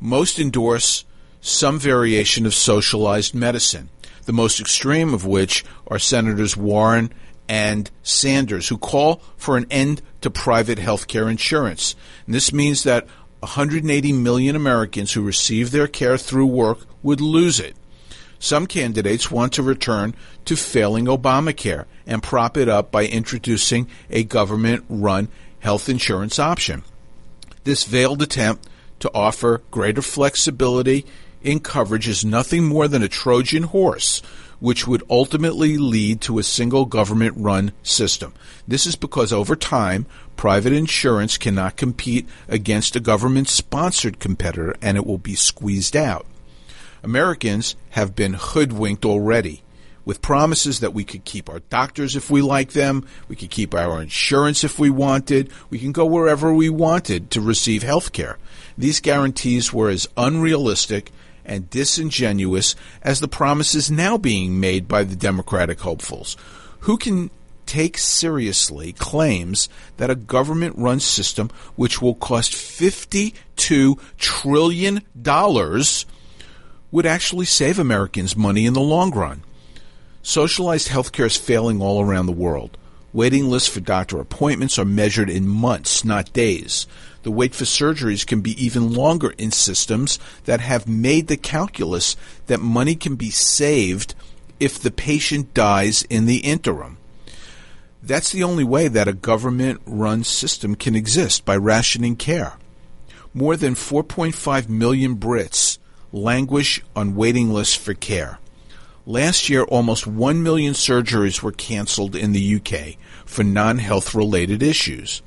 [0.00, 1.04] Most endorse
[1.40, 3.88] some variation of socialized medicine,
[4.24, 7.12] the most extreme of which are Senators Warren
[7.48, 11.94] and Sanders, who call for an end to private healthcare insurance.
[12.26, 13.06] And this means that
[13.40, 17.76] 180 million Americans who receive their care through work would lose it.
[18.38, 24.24] Some candidates want to return to failing Obamacare and prop it up by introducing a
[24.24, 25.28] government run
[25.60, 26.82] health insurance option.
[27.64, 28.68] This veiled attempt
[29.00, 31.04] to offer greater flexibility
[31.42, 34.20] in coverage is nothing more than a Trojan horse,
[34.58, 38.32] which would ultimately lead to a single government run system.
[38.66, 44.96] This is because over time, private insurance cannot compete against a government sponsored competitor and
[44.96, 46.26] it will be squeezed out.
[47.06, 49.62] Americans have been hoodwinked already
[50.04, 53.74] with promises that we could keep our doctors if we like them, we could keep
[53.74, 58.38] our insurance if we wanted, we can go wherever we wanted to receive health care.
[58.76, 61.12] These guarantees were as unrealistic
[61.44, 66.36] and disingenuous as the promises now being made by the Democratic hopefuls.
[66.80, 67.30] Who can
[67.66, 75.02] take seriously claims that a government run system which will cost $52 trillion
[76.96, 79.42] would actually save Americans money in the long run.
[80.22, 82.78] Socialized healthcare is failing all around the world.
[83.12, 86.86] Waiting lists for doctor appointments are measured in months, not days.
[87.22, 92.16] The wait for surgeries can be even longer in systems that have made the calculus
[92.46, 94.14] that money can be saved
[94.58, 96.96] if the patient dies in the interim.
[98.02, 102.54] That's the only way that a government run system can exist by rationing care.
[103.34, 105.76] More than 4.5 million Brits
[106.12, 108.38] languish on waiting lists for care.
[109.04, 114.62] Last year, almost 1 million surgeries were canceled in the UK for non health related
[114.62, 115.22] issues.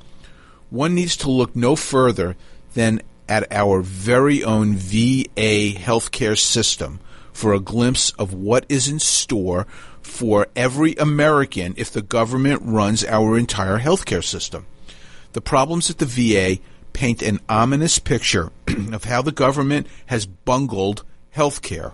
[0.69, 2.35] One needs to look no further
[2.73, 6.99] than at our very own VA healthcare system
[7.31, 9.65] for a glimpse of what is in store
[10.01, 14.65] for every American if the government runs our entire healthcare system.
[15.33, 16.61] The problems at the VA
[16.99, 18.51] paint an ominous picture
[18.91, 21.93] of how the government has bungled health care.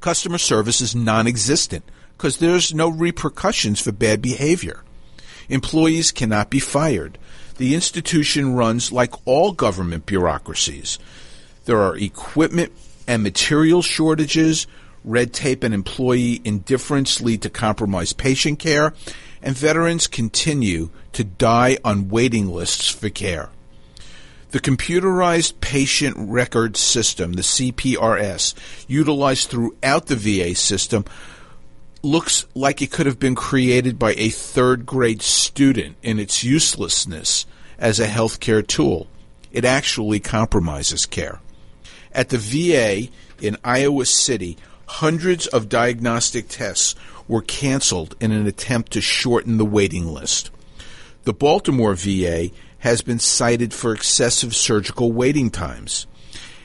[0.00, 1.84] Customer service is non existent
[2.16, 4.82] because there's no repercussions for bad behavior.
[5.48, 7.18] Employees cannot be fired.
[7.58, 10.98] The institution runs like all government bureaucracies.
[11.66, 12.72] There are equipment
[13.06, 14.66] and material shortages,
[15.04, 18.92] Red tape and employee indifference lead to compromised patient care,
[19.40, 23.50] and veterans continue to die on waiting lists for care.
[24.50, 28.54] The computerized patient record system, the CPRS,
[28.88, 31.04] utilized throughout the VA system,
[32.02, 37.46] looks like it could have been created by a third grade student in its uselessness
[37.78, 39.06] as a healthcare tool.
[39.52, 41.40] It actually compromises care.
[42.12, 43.08] At the VA
[43.40, 46.96] in Iowa City, hundreds of diagnostic tests
[47.28, 50.50] were canceled in an attempt to shorten the waiting list.
[51.22, 52.50] The Baltimore VA
[52.80, 56.06] has been cited for excessive surgical waiting times.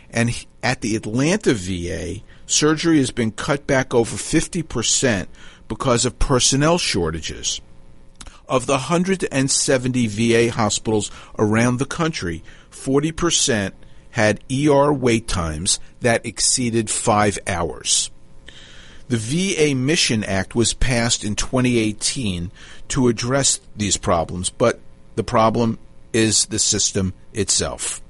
[0.09, 5.27] And at the Atlanta VA, surgery has been cut back over 50%
[5.67, 7.61] because of personnel shortages.
[8.47, 13.73] Of the 170 VA hospitals around the country, 40%
[14.11, 18.09] had ER wait times that exceeded five hours.
[19.09, 22.51] The VA Mission Act was passed in 2018
[22.89, 24.79] to address these problems, but
[25.15, 25.77] the problem
[26.15, 28.01] is the system itself.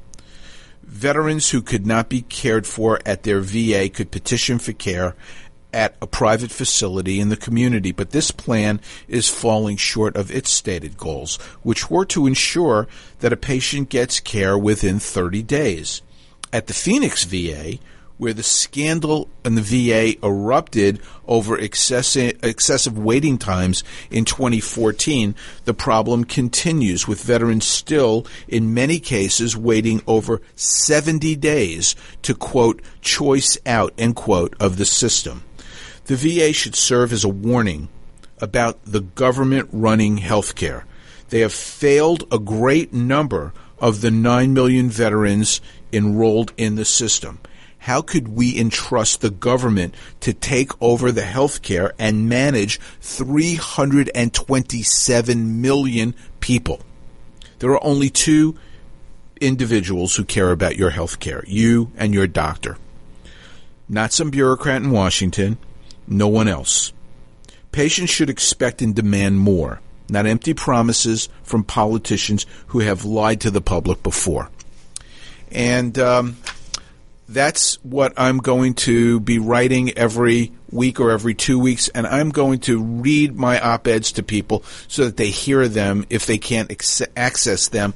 [0.83, 5.15] Veterans who could not be cared for at their VA could petition for care
[5.73, 10.51] at a private facility in the community, but this plan is falling short of its
[10.51, 12.87] stated goals, which were to ensure
[13.19, 16.03] that a patient gets care within 30 days.
[16.53, 17.79] At the Phoenix VA,
[18.17, 25.35] where the scandal in the VA erupted over excessive, waiting times in 2014,
[25.65, 32.81] the problem continues with veterans still, in many cases, waiting over 70 days to, quote,
[33.01, 35.43] choice out, end quote, of the system.
[36.05, 37.89] The VA should serve as a warning
[38.39, 40.83] about the government running healthcare.
[41.29, 45.59] They have failed a great number of the 9 million veterans
[45.91, 47.39] enrolled in the system
[47.85, 55.61] how could we entrust the government to take over the health care and manage 327
[55.61, 56.79] million people?
[57.59, 58.55] There are only two
[59.39, 62.75] individuals who care about your health care you and your doctor.
[63.87, 65.59] Not some bureaucrat in Washington,
[66.07, 66.91] no one else.
[67.71, 69.79] Patients should expect and demand more,
[70.09, 74.49] not empty promises from politicians who have lied to the public before.
[75.51, 76.37] And um,
[77.27, 82.29] that's what I'm going to be writing every week or every two weeks, and I'm
[82.29, 86.37] going to read my op eds to people so that they hear them if they
[86.37, 87.93] can't ex- access them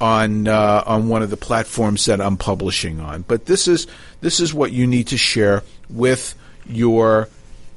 [0.00, 3.22] on uh, on one of the platforms that I'm publishing on.
[3.22, 3.86] But this is
[4.20, 6.34] this is what you need to share with
[6.66, 7.28] your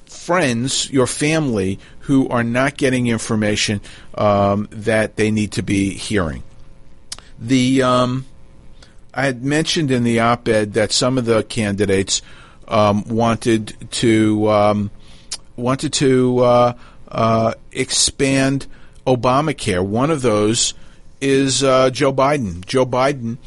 [0.05, 3.81] friends, your family who are not getting information
[4.15, 6.43] um, that they need to be hearing.
[7.39, 8.25] The um,
[9.15, 12.21] I had mentioned in the op-ed that some of the candidates
[12.67, 14.91] um, wanted to um,
[15.55, 16.73] wanted to uh,
[17.07, 18.67] uh, expand
[19.07, 19.85] Obamacare.
[19.85, 20.73] One of those
[21.21, 22.65] is uh, Joe Biden.
[22.65, 23.37] Joe Biden,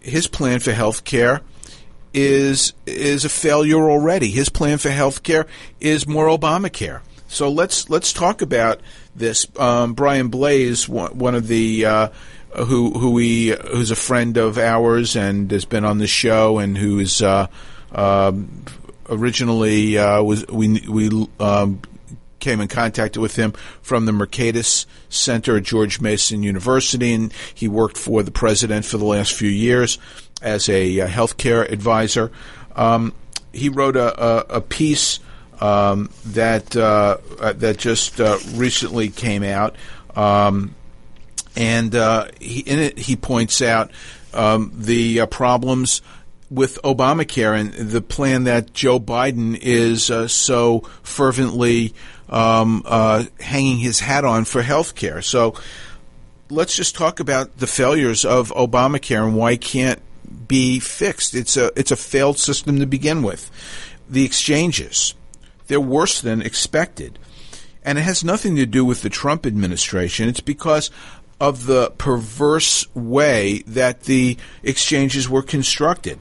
[0.00, 1.42] his plan for health care
[2.14, 4.30] is is a failure already.
[4.30, 5.46] His plan for health care
[5.80, 7.00] is more Obamacare.
[7.28, 8.80] So let's let's talk about
[9.14, 9.46] this.
[9.58, 12.08] Um, Brian Blase, one, of the uh,
[12.56, 16.76] who who we who's a friend of ours and has been on the show and
[16.76, 17.46] who's uh,
[17.92, 18.32] uh,
[19.08, 21.80] originally uh, was we we um,
[22.38, 27.68] came in contact with him from the Mercatus Center at George Mason University, and he
[27.68, 29.98] worked for the president for the last few years
[30.40, 32.30] as a uh, healthcare advisor.
[32.76, 33.12] Um,
[33.52, 35.20] he wrote a, a, a piece
[35.60, 37.18] um, that uh,
[37.54, 39.76] that just uh, recently came out.
[40.14, 40.74] Um,
[41.58, 43.90] and uh, he, in it he points out
[44.32, 46.00] um, the uh, problems
[46.50, 51.94] with Obamacare and the plan that Joe Biden is uh, so fervently
[52.28, 55.20] um, uh, hanging his hat on for health care.
[55.20, 55.54] So
[56.48, 60.00] let's just talk about the failures of Obamacare and why it can't
[60.46, 61.34] be fixed.
[61.34, 63.50] It's a it's a failed system to begin with.
[64.08, 65.14] The exchanges
[65.66, 67.18] they're worse than expected.
[67.84, 70.28] And it has nothing to do with the Trump administration.
[70.28, 70.90] It's because
[71.40, 76.18] of the perverse way that the exchanges were constructed.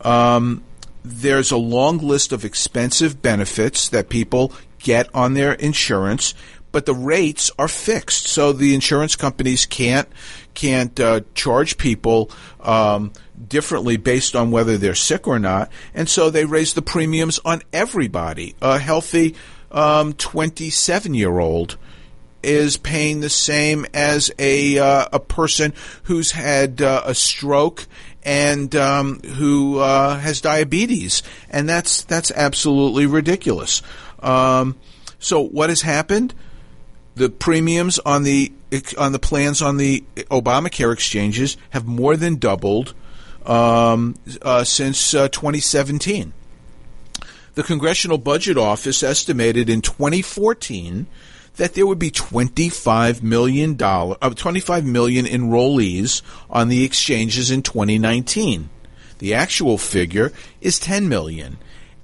[0.00, 0.62] Um,
[1.04, 6.34] there's a long list of expensive benefits that people get on their insurance,
[6.72, 10.08] but the rates are fixed, so the insurance companies can't
[10.54, 13.12] can't uh, charge people um,
[13.48, 17.62] differently based on whether they're sick or not, and so they raise the premiums on
[17.72, 18.54] everybody.
[18.62, 19.34] A healthy
[19.70, 21.76] 27 um, year old
[22.44, 25.74] is paying the same as a uh, a person
[26.04, 27.86] who's had uh, a stroke
[28.22, 33.82] and um, who uh, has diabetes, and that's that's absolutely ridiculous.
[34.20, 34.76] Um,
[35.18, 36.34] so what has happened?
[37.16, 38.52] The premiums on the
[38.98, 42.94] on the plans on the Obamacare exchanges have more than doubled
[43.46, 46.32] um, uh, since uh, 2017.
[47.54, 51.06] The Congressional Budget Office estimated in 2014
[51.56, 57.62] that there would be 25 million dollar, uh, 25 million enrollees on the exchanges in
[57.62, 58.70] 2019.
[59.18, 61.58] The actual figure is 10 million.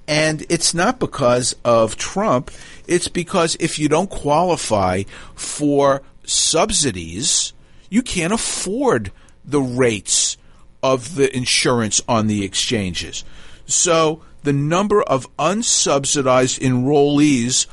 [0.07, 2.51] And it's not because of Trump.
[2.87, 5.03] It's because if you don't qualify
[5.35, 7.53] for subsidies,
[7.89, 9.11] you can't afford
[9.45, 10.37] the rates
[10.83, 13.23] of the insurance on the exchanges.
[13.65, 17.67] So the number of unsubsidized enrollees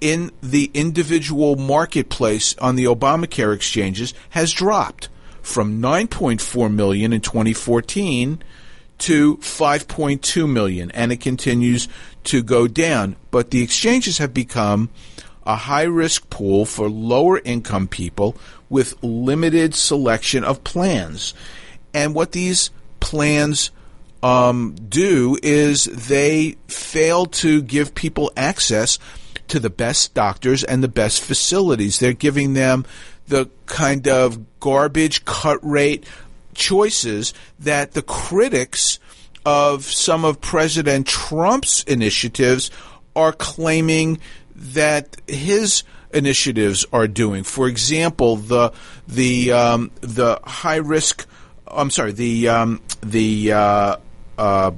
[0.00, 5.08] in the individual marketplace on the Obamacare exchanges has dropped
[5.42, 8.42] from 9.4 million in 2014
[8.98, 11.88] to 5.2 million and it continues
[12.24, 13.16] to go down.
[13.30, 14.90] But the exchanges have become
[15.44, 18.36] a high risk pool for lower income people
[18.68, 21.34] with limited selection of plans.
[21.94, 23.70] And what these plans
[24.22, 28.98] um, do is they fail to give people access
[29.48, 31.98] to the best doctors and the best facilities.
[31.98, 32.84] They're giving them
[33.28, 36.04] the kind of garbage cut rate
[36.54, 38.98] choices that the critics
[39.44, 42.70] of some of President Trump's initiatives
[43.14, 44.18] are claiming
[44.54, 47.44] that his initiatives are doing.
[47.44, 48.72] For example, the
[49.06, 51.26] the um, the high risk.
[51.68, 52.12] I'm sorry.
[52.12, 53.96] The um, the uh,
[54.38, 54.70] uh,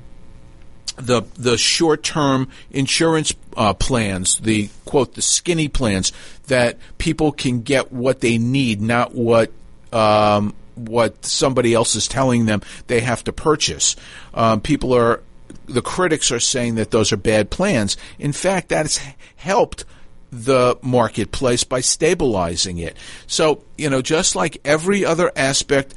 [0.97, 6.13] the the short term insurance uh, plans, the quote the skinny plans
[6.47, 9.51] that people can get what they need, not what
[9.93, 13.97] um, what somebody else is telling them they have to purchase.
[14.33, 15.23] Um, people are
[15.67, 17.97] the critics are saying that those are bad plans.
[18.19, 19.01] In fact, that has
[19.37, 19.85] helped
[20.31, 22.97] the marketplace by stabilizing it.
[23.27, 25.95] So, you know, just like every other aspect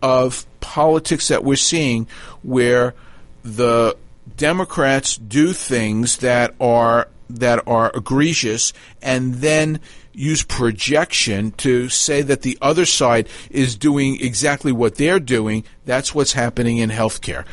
[0.00, 2.06] of politics that we're seeing
[2.42, 2.94] where
[3.42, 3.96] the
[4.40, 8.72] Democrats do things that are that are egregious
[9.02, 9.78] and then
[10.14, 15.62] use projection to say that the other side is doing exactly what they're doing.
[15.84, 17.44] That's what's happening in healthcare.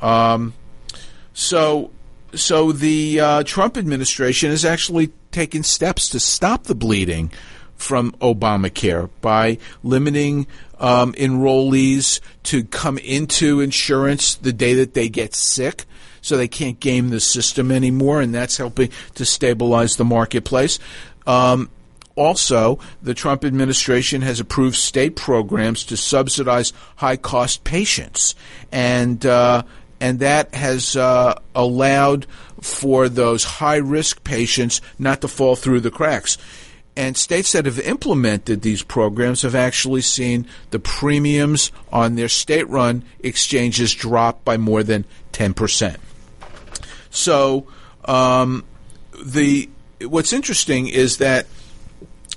[0.00, 0.54] Um,
[1.34, 1.90] so,
[2.32, 7.32] so the uh, Trump administration has actually taken steps to stop the bleeding
[7.74, 10.46] from Obamacare by limiting
[10.78, 15.86] um, enrollees to come into insurance the day that they get sick
[16.26, 20.78] so they can't game the system anymore, and that's helping to stabilize the marketplace.
[21.26, 21.70] Um,
[22.16, 28.34] also, the Trump administration has approved state programs to subsidize high cost patients.
[28.72, 29.62] And, uh,
[30.00, 32.26] and that has uh, allowed
[32.60, 36.38] for those high risk patients not to fall through the cracks.
[36.96, 42.66] And states that have implemented these programs have actually seen the premiums on their state
[42.68, 45.96] run exchanges drop by more than 10%.
[47.16, 47.66] So
[48.04, 48.64] um,
[49.24, 49.68] the
[50.02, 51.46] what's interesting is that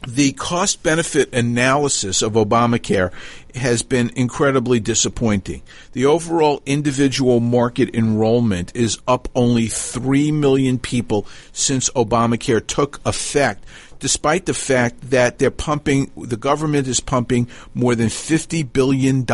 [0.08, 3.12] the cost benefit analysis of Obamacare
[3.54, 5.62] has been incredibly disappointing.
[5.92, 13.66] The overall individual market enrollment is up only 3 million people since Obamacare took effect,
[14.00, 19.26] despite the fact that they're pumping, the government is pumping more than $50 billion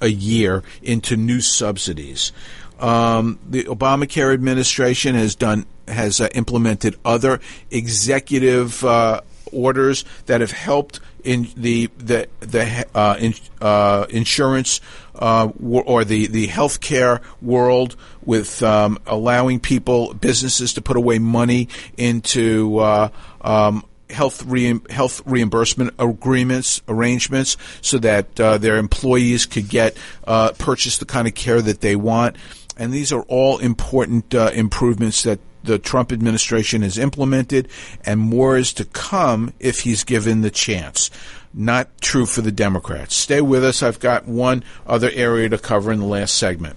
[0.00, 2.32] a year into new subsidies.
[2.78, 9.22] Um, the Obamacare administration has done has uh, implemented other executive uh,
[9.52, 14.80] orders that have helped in the the the uh, in, uh, insurance
[15.16, 21.68] uh, or the the healthcare world with um, allowing people businesses to put away money
[21.96, 23.08] into uh,
[23.40, 30.52] um, health re- health reimbursement agreements arrangements so that uh, their employees could get uh,
[30.52, 32.36] purchase the kind of care that they want
[32.78, 37.68] and these are all important uh, improvements that the Trump administration has implemented,
[38.04, 41.10] and more is to come if he's given the chance.
[41.52, 43.14] Not true for the Democrats.
[43.16, 43.82] Stay with us.
[43.82, 46.76] I've got one other area to cover in the last segment.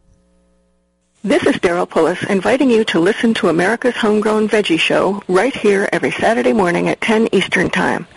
[1.23, 5.87] This is Daryl Pullis inviting you to listen to America's Homegrown Veggie Show right here
[5.93, 8.07] every Saturday morning at 10 Eastern Time.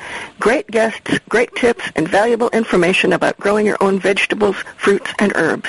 [0.40, 5.68] Great guests, great tips, and valuable information about growing your own vegetables, fruits, and herbs.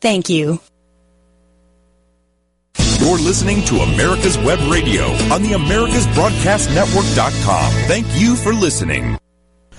[0.00, 0.60] Thank you.
[2.98, 7.72] You're listening to America's Web Radio on the AmericasBroadcastNetwork.com.
[7.88, 9.18] Thank you for listening.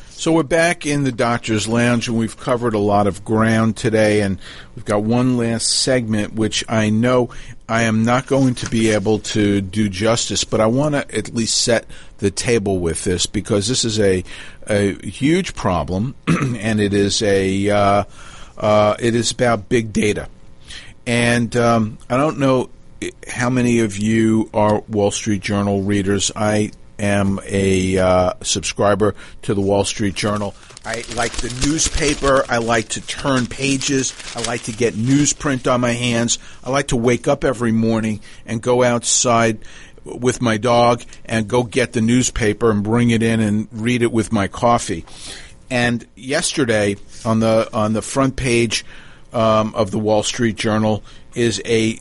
[0.09, 4.22] So we're back in the doctor's lounge, and we've covered a lot of ground today,
[4.22, 4.38] and
[4.76, 7.30] we've got one last segment, which I know
[7.67, 11.34] I am not going to be able to do justice, but I want to at
[11.34, 11.86] least set
[12.19, 14.24] the table with this because this is a
[14.67, 18.03] a huge problem, and it is a uh,
[18.62, 20.30] uh, it is about big data,
[21.05, 22.70] and um, I don't know
[23.28, 26.32] how many of you are Wall Street Journal readers.
[26.36, 30.53] I am a uh, subscriber to the Wall Street Journal.
[30.86, 32.43] I like the newspaper.
[32.47, 34.14] I like to turn pages.
[34.36, 36.39] I like to get newsprint on my hands.
[36.64, 39.59] I like to wake up every morning and go outside
[40.03, 44.12] with my dog and go get the newspaper and bring it in and read it
[44.12, 45.05] with my coffee.
[45.72, 48.86] And yesterday on the on the front page
[49.32, 51.01] um, of the Wall Street Journal
[51.34, 51.97] is a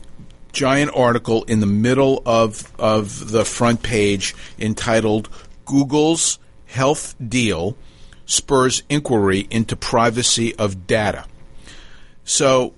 [0.51, 5.29] giant article in the middle of of the front page entitled
[5.63, 7.77] Google's Health Deal
[8.25, 11.25] spurs inquiry into privacy of data.
[12.25, 12.73] So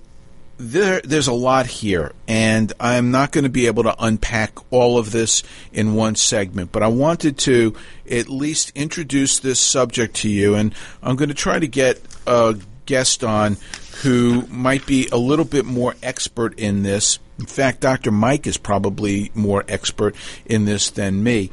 [0.56, 4.98] there, there's a lot here, and I'm not going to be able to unpack all
[4.98, 5.42] of this
[5.72, 7.74] in one segment, but I wanted to
[8.10, 12.56] at least introduce this subject to you, and I'm going to try to get a
[12.86, 13.56] guest on
[14.02, 17.18] who might be a little bit more expert in this.
[17.38, 18.10] In fact, Dr.
[18.10, 20.14] Mike is probably more expert
[20.46, 21.50] in this than me.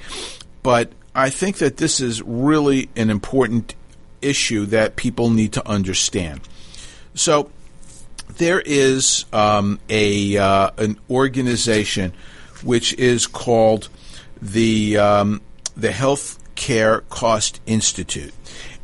[0.63, 3.75] But I think that this is really an important
[4.21, 6.41] issue that people need to understand.
[7.15, 7.49] So,
[8.37, 12.13] there is um, a uh, an organization
[12.63, 13.89] which is called
[14.41, 15.41] the um,
[15.75, 18.33] the Health Care Cost Institute,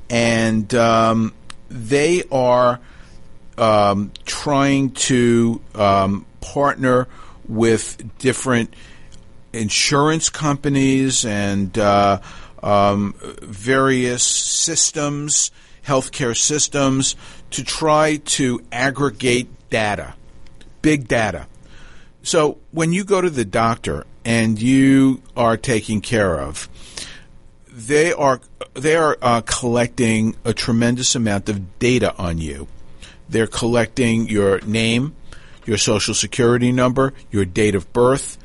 [0.09, 1.33] and um,
[1.69, 2.79] they are
[3.57, 7.07] um, trying to um, partner
[7.47, 8.73] with different
[9.53, 12.19] insurance companies and uh,
[12.61, 15.51] um, various systems,
[15.87, 17.15] healthcare systems,
[17.51, 20.13] to try to aggregate data,
[20.81, 21.47] big data.
[22.23, 26.67] So when you go to the doctor and you are taken care of,
[27.71, 28.41] they are
[28.73, 32.67] they are uh, collecting a tremendous amount of data on you.
[33.29, 35.15] They're collecting your name,
[35.65, 38.37] your social security number, your date of birth,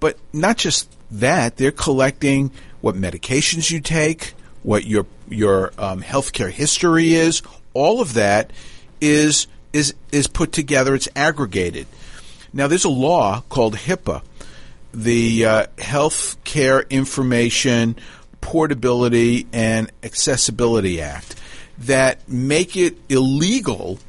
[0.00, 1.56] but not just that.
[1.56, 7.42] They're collecting what medications you take, what your your um, healthcare history is.
[7.72, 8.52] All of that
[9.00, 10.94] is is is put together.
[10.94, 11.86] It's aggregated.
[12.52, 14.22] Now, there's a law called HIPAA,
[14.92, 17.96] the uh, Health Care Information
[18.40, 21.36] Portability and Accessibility Act,
[21.78, 24.00] that make it illegal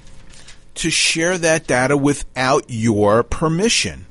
[0.75, 4.07] to share that data without your permission.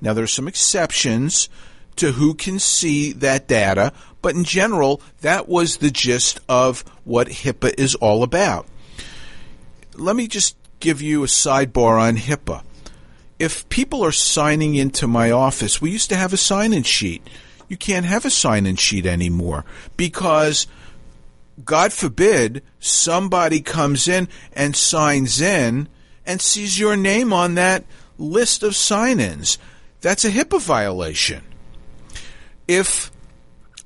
[0.00, 1.48] Now, there's some exceptions
[1.96, 3.92] to who can see that data,
[4.22, 8.66] but in general, that was the gist of what HIPAA is all about.
[9.94, 12.62] Let me just give you a sidebar on HIPAA.
[13.38, 17.26] If people are signing into my office, we used to have a sign in sheet.
[17.68, 19.64] You can't have a sign in sheet anymore
[19.96, 20.66] because,
[21.64, 25.88] God forbid, somebody comes in and signs in
[26.26, 27.84] and sees your name on that
[28.18, 29.56] list of sign ins.
[30.00, 31.42] That's a HIPAA violation.
[32.68, 33.10] If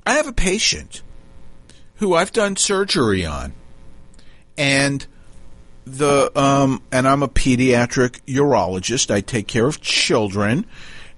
[0.05, 1.01] I have a patient
[1.95, 3.53] who I've done surgery on,
[4.57, 5.05] and
[5.85, 9.09] the um, and I'm a pediatric urologist.
[9.11, 10.65] I take care of children,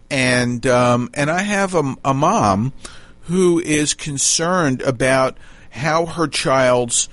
[0.09, 2.73] and um, and I have a, a mom
[3.23, 5.37] who is concerned about
[5.69, 7.09] how her child's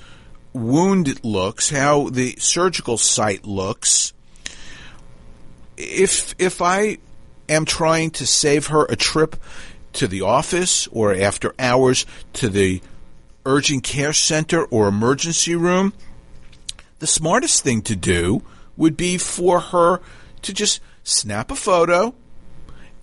[0.52, 4.12] wound looks, how the surgical site looks.
[5.76, 6.98] If if I
[7.48, 9.36] am trying to save her a trip
[9.94, 12.82] to the office or after hours to the
[13.46, 15.92] urgent care center or emergency room,
[16.98, 18.42] the smartest thing to do
[18.76, 20.00] would be for her
[20.42, 22.14] to just snap a photo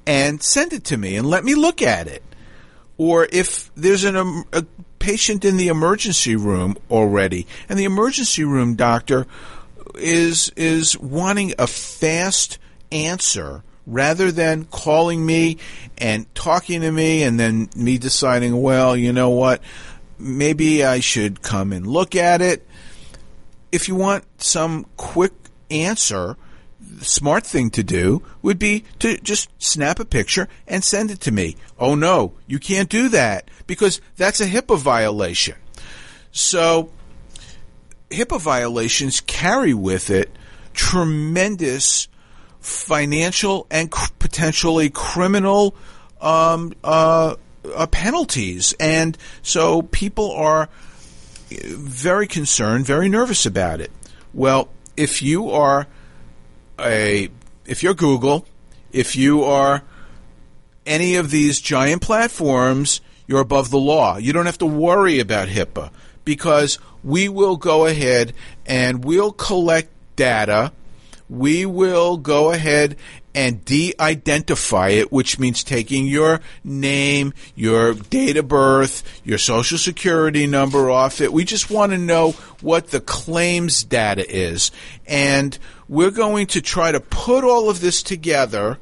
[0.06, 2.24] and send it to me and let me look at it.
[2.98, 4.16] Or if there's an,
[4.52, 4.66] a
[5.00, 9.26] patient in the emergency room already, and the emergency room doctor
[9.96, 12.60] is is wanting a fast
[12.92, 15.58] answer rather than calling me
[15.98, 19.62] and talking to me and then me deciding, well, you know what,
[20.18, 22.66] maybe I should come and look at it.
[23.72, 25.34] If you want some quick
[25.70, 26.38] answer,
[26.80, 31.20] the smart thing to do would be to just snap a picture and send it
[31.22, 31.58] to me.
[31.78, 35.56] Oh no, you can't do that because that's a HIPAA violation.
[36.32, 36.92] So,
[38.10, 40.32] HIPAA violations carry with it
[40.74, 42.08] tremendous
[42.62, 45.76] financial and potentially criminal
[46.22, 47.36] um, uh,
[47.76, 48.74] uh, penalties.
[48.80, 50.70] And so people are
[51.50, 53.92] very concerned, very nervous about it.
[54.34, 55.88] Well, if you are
[56.80, 57.30] a,
[57.66, 58.46] if you're Google,
[58.92, 59.84] if you are
[60.86, 64.18] any of these giant platforms, you're above the law.
[64.18, 65.92] You don't have to worry about HIPAA
[66.26, 68.34] because we will go ahead
[68.66, 70.72] and we'll collect data
[71.32, 72.98] we will go ahead
[73.34, 80.46] and de-identify it, which means taking your name, your date of birth, your social security
[80.46, 81.32] number off it.
[81.32, 84.72] We just want to know what the claims data is.
[85.08, 85.58] And
[85.88, 88.78] we're going to try to put all of this together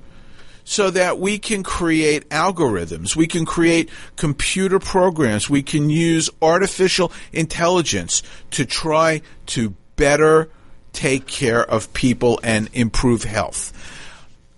[0.64, 3.16] so that we can create algorithms.
[3.16, 5.52] We can create computer programs.
[5.52, 10.50] We can use artificial intelligence to try to better
[10.94, 13.74] take care of people and improve health.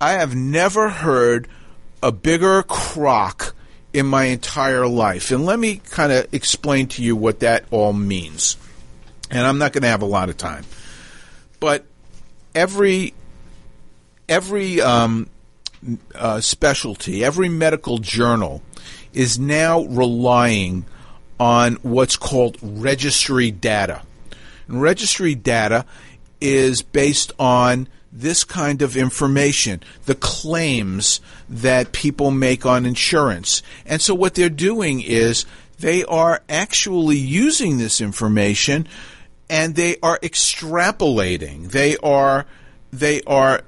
[0.00, 1.48] I have never heard
[2.02, 3.54] a bigger crock
[3.92, 5.30] in my entire life.
[5.30, 8.56] And let me kind of explain to you what that all means.
[9.30, 10.64] And I'm not going to have a lot of time.
[11.60, 11.84] But
[12.54, 13.14] every
[14.28, 15.28] every um,
[16.14, 18.62] uh, specialty, every medical journal
[19.12, 20.84] is now relying
[21.38, 24.02] on what's called registry data.
[24.68, 25.84] And registry data
[26.42, 33.62] is based on this kind of information, the claims that people make on insurance.
[33.86, 35.46] And so what they're doing is
[35.78, 38.86] they are actually using this information
[39.48, 41.70] and they are extrapolating.
[41.70, 42.46] They are
[42.92, 43.62] they are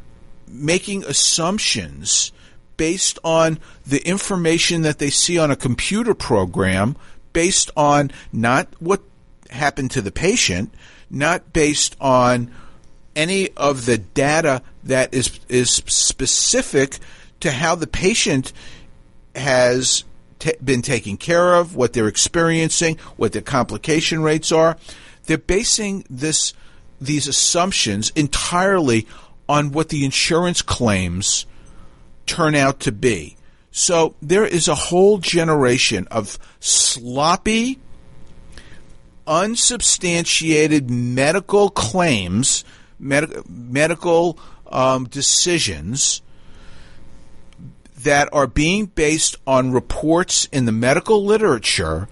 [0.46, 2.30] making assumptions
[2.76, 6.96] based on the information that they see on a computer program
[7.32, 9.02] based on not what
[9.50, 10.72] happened to the patient,
[11.10, 12.50] not based on
[13.16, 16.98] any of the data that is is specific
[17.40, 18.52] to how the patient
[19.34, 20.04] has
[20.38, 24.76] t- been taken care of, what they're experiencing, what their complication rates are.
[25.24, 26.52] They're basing this
[27.00, 29.06] these assumptions entirely
[29.48, 31.46] on what the insurance claims
[32.26, 33.36] turn out to be.
[33.70, 37.78] So there is a whole generation of sloppy,
[39.26, 42.64] unsubstantiated medical claims
[42.98, 46.22] med- medical um, decisions
[48.02, 52.08] that are being based on reports in the medical literature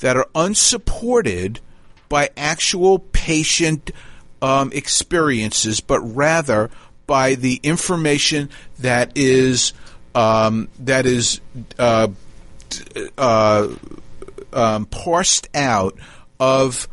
[0.00, 1.60] that are unsupported
[2.08, 3.90] by actual patient
[4.40, 6.70] um, experiences, but rather
[7.06, 8.48] by the information
[8.78, 9.72] that is
[10.14, 11.40] um, that is
[11.78, 12.08] uh,
[13.16, 13.68] uh,
[14.52, 15.96] um, parsed out
[16.40, 16.88] of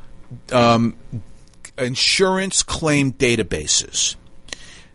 [0.51, 0.95] um,
[1.77, 4.15] insurance claim databases.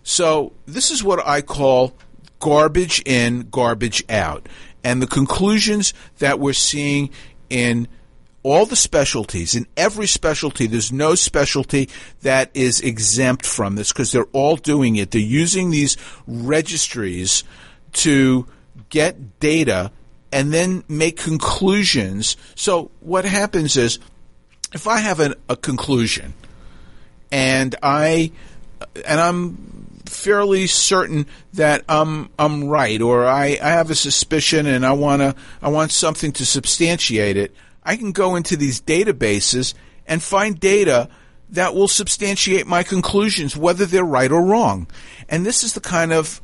[0.03, 1.95] So this is what I call
[2.39, 4.49] garbage in, garbage out.
[4.83, 7.11] And the conclusions that we're seeing
[7.51, 7.87] in
[8.43, 11.91] all the specialties, in every specialty, there's no specialty
[12.23, 15.11] that is exempt from this because they're all doing it.
[15.11, 17.45] They're using these registries
[17.93, 18.47] to
[18.89, 19.93] get data
[20.33, 22.37] and then make conclusions.
[22.55, 23.99] So what happens is
[24.73, 26.33] if I have an, a conclusion
[27.31, 28.33] and I
[29.07, 29.71] and I'm
[30.07, 35.35] fairly certain that I'm I'm right, or I, I have a suspicion and I wanna
[35.63, 37.55] I want something to substantiate it.
[37.83, 39.75] I can go into these databases
[40.07, 41.09] and find data
[41.51, 44.87] that will substantiate my conclusions, whether they're right or wrong.
[45.29, 46.41] And this is the kind of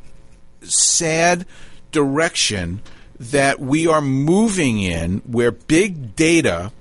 [0.63, 1.47] sad
[1.93, 2.81] direction
[3.19, 6.73] that we are moving in where big data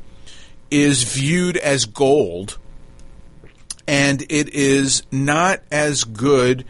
[0.72, 2.58] is viewed as gold
[3.88, 6.66] and it is not as good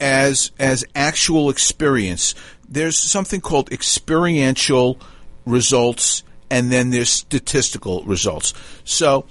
[0.00, 2.34] as as actual experience
[2.68, 4.98] there's something called experiential
[5.44, 9.26] results and then there's statistical results so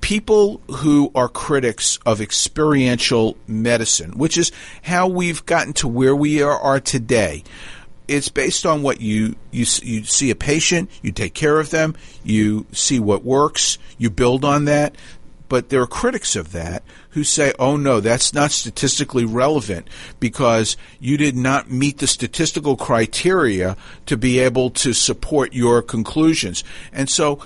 [0.00, 4.52] people who are critics of experiential medicine, which is
[4.82, 7.42] how we've gotten to where we are, are today.
[8.06, 11.94] It's based on what you, you you see a patient, you take care of them,
[12.24, 14.96] you see what works, you build on that.
[15.48, 19.88] But there are critics of that who say, oh no, that's not statistically relevant
[20.20, 23.76] because you did not meet the statistical criteria
[24.06, 26.64] to be able to support your conclusions.
[26.92, 27.40] And so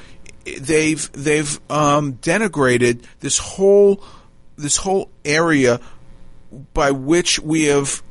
[0.58, 4.02] they've they've um, denigrated this whole
[4.56, 5.80] this whole area
[6.74, 8.02] by which we have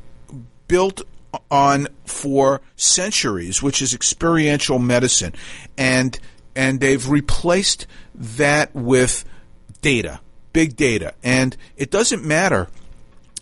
[0.68, 1.02] built
[1.50, 5.34] on for centuries, which is experiential medicine,
[5.76, 6.18] and
[6.54, 9.24] and they've replaced that with
[9.82, 10.20] data,
[10.52, 12.68] big data, and it doesn't matter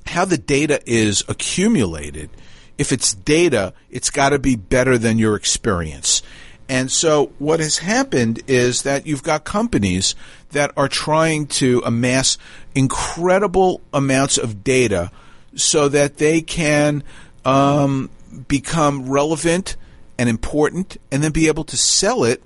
[0.07, 2.30] how the data is accumulated.
[2.78, 6.22] If it's data, it's got to be better than your experience.
[6.68, 10.14] And so what has happened is that you've got companies
[10.51, 12.38] that are trying to amass
[12.74, 15.11] incredible amounts of data
[15.57, 17.03] so that they can
[17.45, 18.09] um,
[18.47, 19.76] become relevant
[20.16, 22.43] and important and then be able to sell it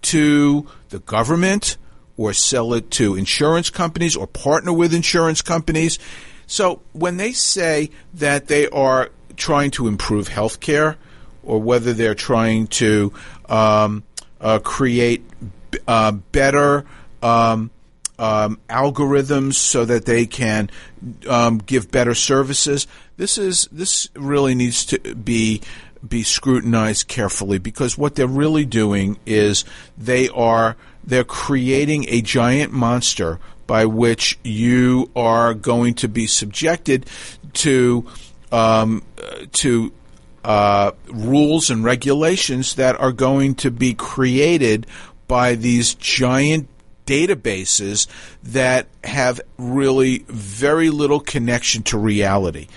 [0.00, 1.76] to the government
[2.18, 5.98] or sell it to insurance companies or partner with insurance companies.
[6.46, 10.96] So when they say that they are trying to improve healthcare
[11.42, 13.12] or whether they're trying to
[13.48, 14.02] um,
[14.40, 15.24] uh, create
[15.86, 16.84] uh, better
[17.22, 17.70] um,
[18.18, 20.70] um, algorithms so that they can
[21.28, 22.86] um, give better services.
[23.16, 25.62] This is this really needs to be
[26.06, 29.64] be scrutinized carefully because what they're really doing is
[29.96, 30.76] they are
[31.08, 37.06] they're creating a giant monster by which you are going to be subjected
[37.54, 38.06] to
[38.52, 39.02] um,
[39.52, 39.92] to
[40.44, 44.86] uh, rules and regulations that are going to be created
[45.26, 46.68] by these giant
[47.06, 48.06] databases
[48.42, 52.68] that have really very little connection to reality.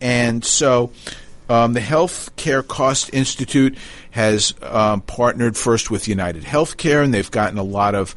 [0.00, 0.90] And so
[1.48, 3.76] um, the Healthcare Cost Institute
[4.10, 8.14] has um, partnered first with United Healthcare, and they've gotten a lot of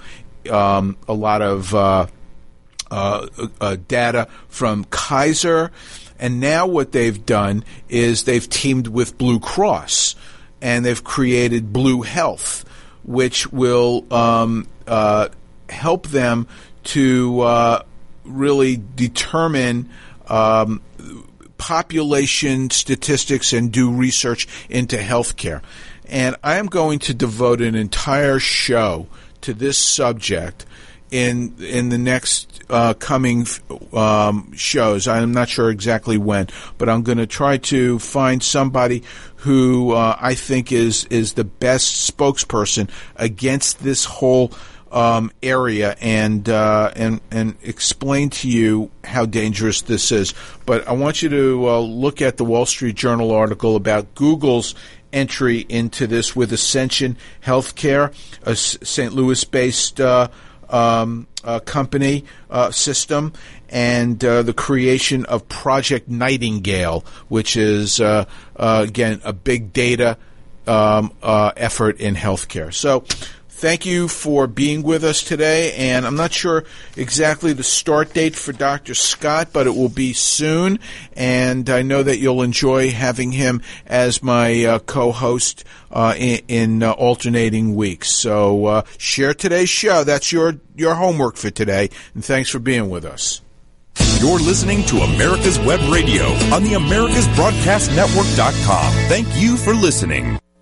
[0.49, 2.07] um, a lot of uh,
[2.91, 3.27] uh,
[3.61, 5.71] uh, data from Kaiser.
[6.19, 10.15] And now what they've done is they've teamed with Blue Cross
[10.61, 12.65] and they've created Blue Health,
[13.03, 15.29] which will um, uh,
[15.69, 16.47] help them
[16.85, 17.83] to uh,
[18.25, 19.89] really determine
[20.27, 20.81] um,
[21.59, 25.61] population statistics and do research into healthcare.
[26.07, 29.05] And I am going to devote an entire show
[29.41, 30.65] to this subject
[31.11, 33.45] in in the next uh, coming
[33.93, 35.07] um, shows.
[35.07, 36.47] I'm not sure exactly when,
[36.77, 39.03] but I'm going to try to find somebody
[39.37, 44.51] who uh, I think is is the best spokesperson against this whole
[44.91, 50.33] um, area and uh, and and explain to you how dangerous this is.
[50.65, 54.75] But I want you to uh, look at the Wall Street Journal article about Google's
[55.11, 58.13] entry into this with Ascension Healthcare,
[58.43, 59.13] a St.
[59.13, 60.27] Louis-based uh,
[60.69, 63.33] um, uh, company uh, system
[63.69, 67.99] and uh, the creation of Project Nightingale, which is
[68.55, 70.17] again a big data
[70.67, 72.73] um, effort in healthcare.
[72.73, 73.03] So
[73.59, 75.73] thank you for being with us today.
[75.73, 76.63] And I'm not sure
[76.95, 78.93] exactly the start date for Dr.
[78.95, 80.79] Scott, but it will be soon.
[81.13, 86.81] And I know that you'll enjoy having him as my uh, co-host uh, in, in
[86.83, 88.09] uh, alternating weeks.
[88.09, 90.03] So uh, share today's show.
[90.03, 91.89] That's your your homework for today.
[92.13, 93.41] And thanks for being with us.
[94.19, 98.93] You're listening to America's Web Radio on the AmericasBroadcastNetwork.com.
[99.09, 100.39] Thank you for listening.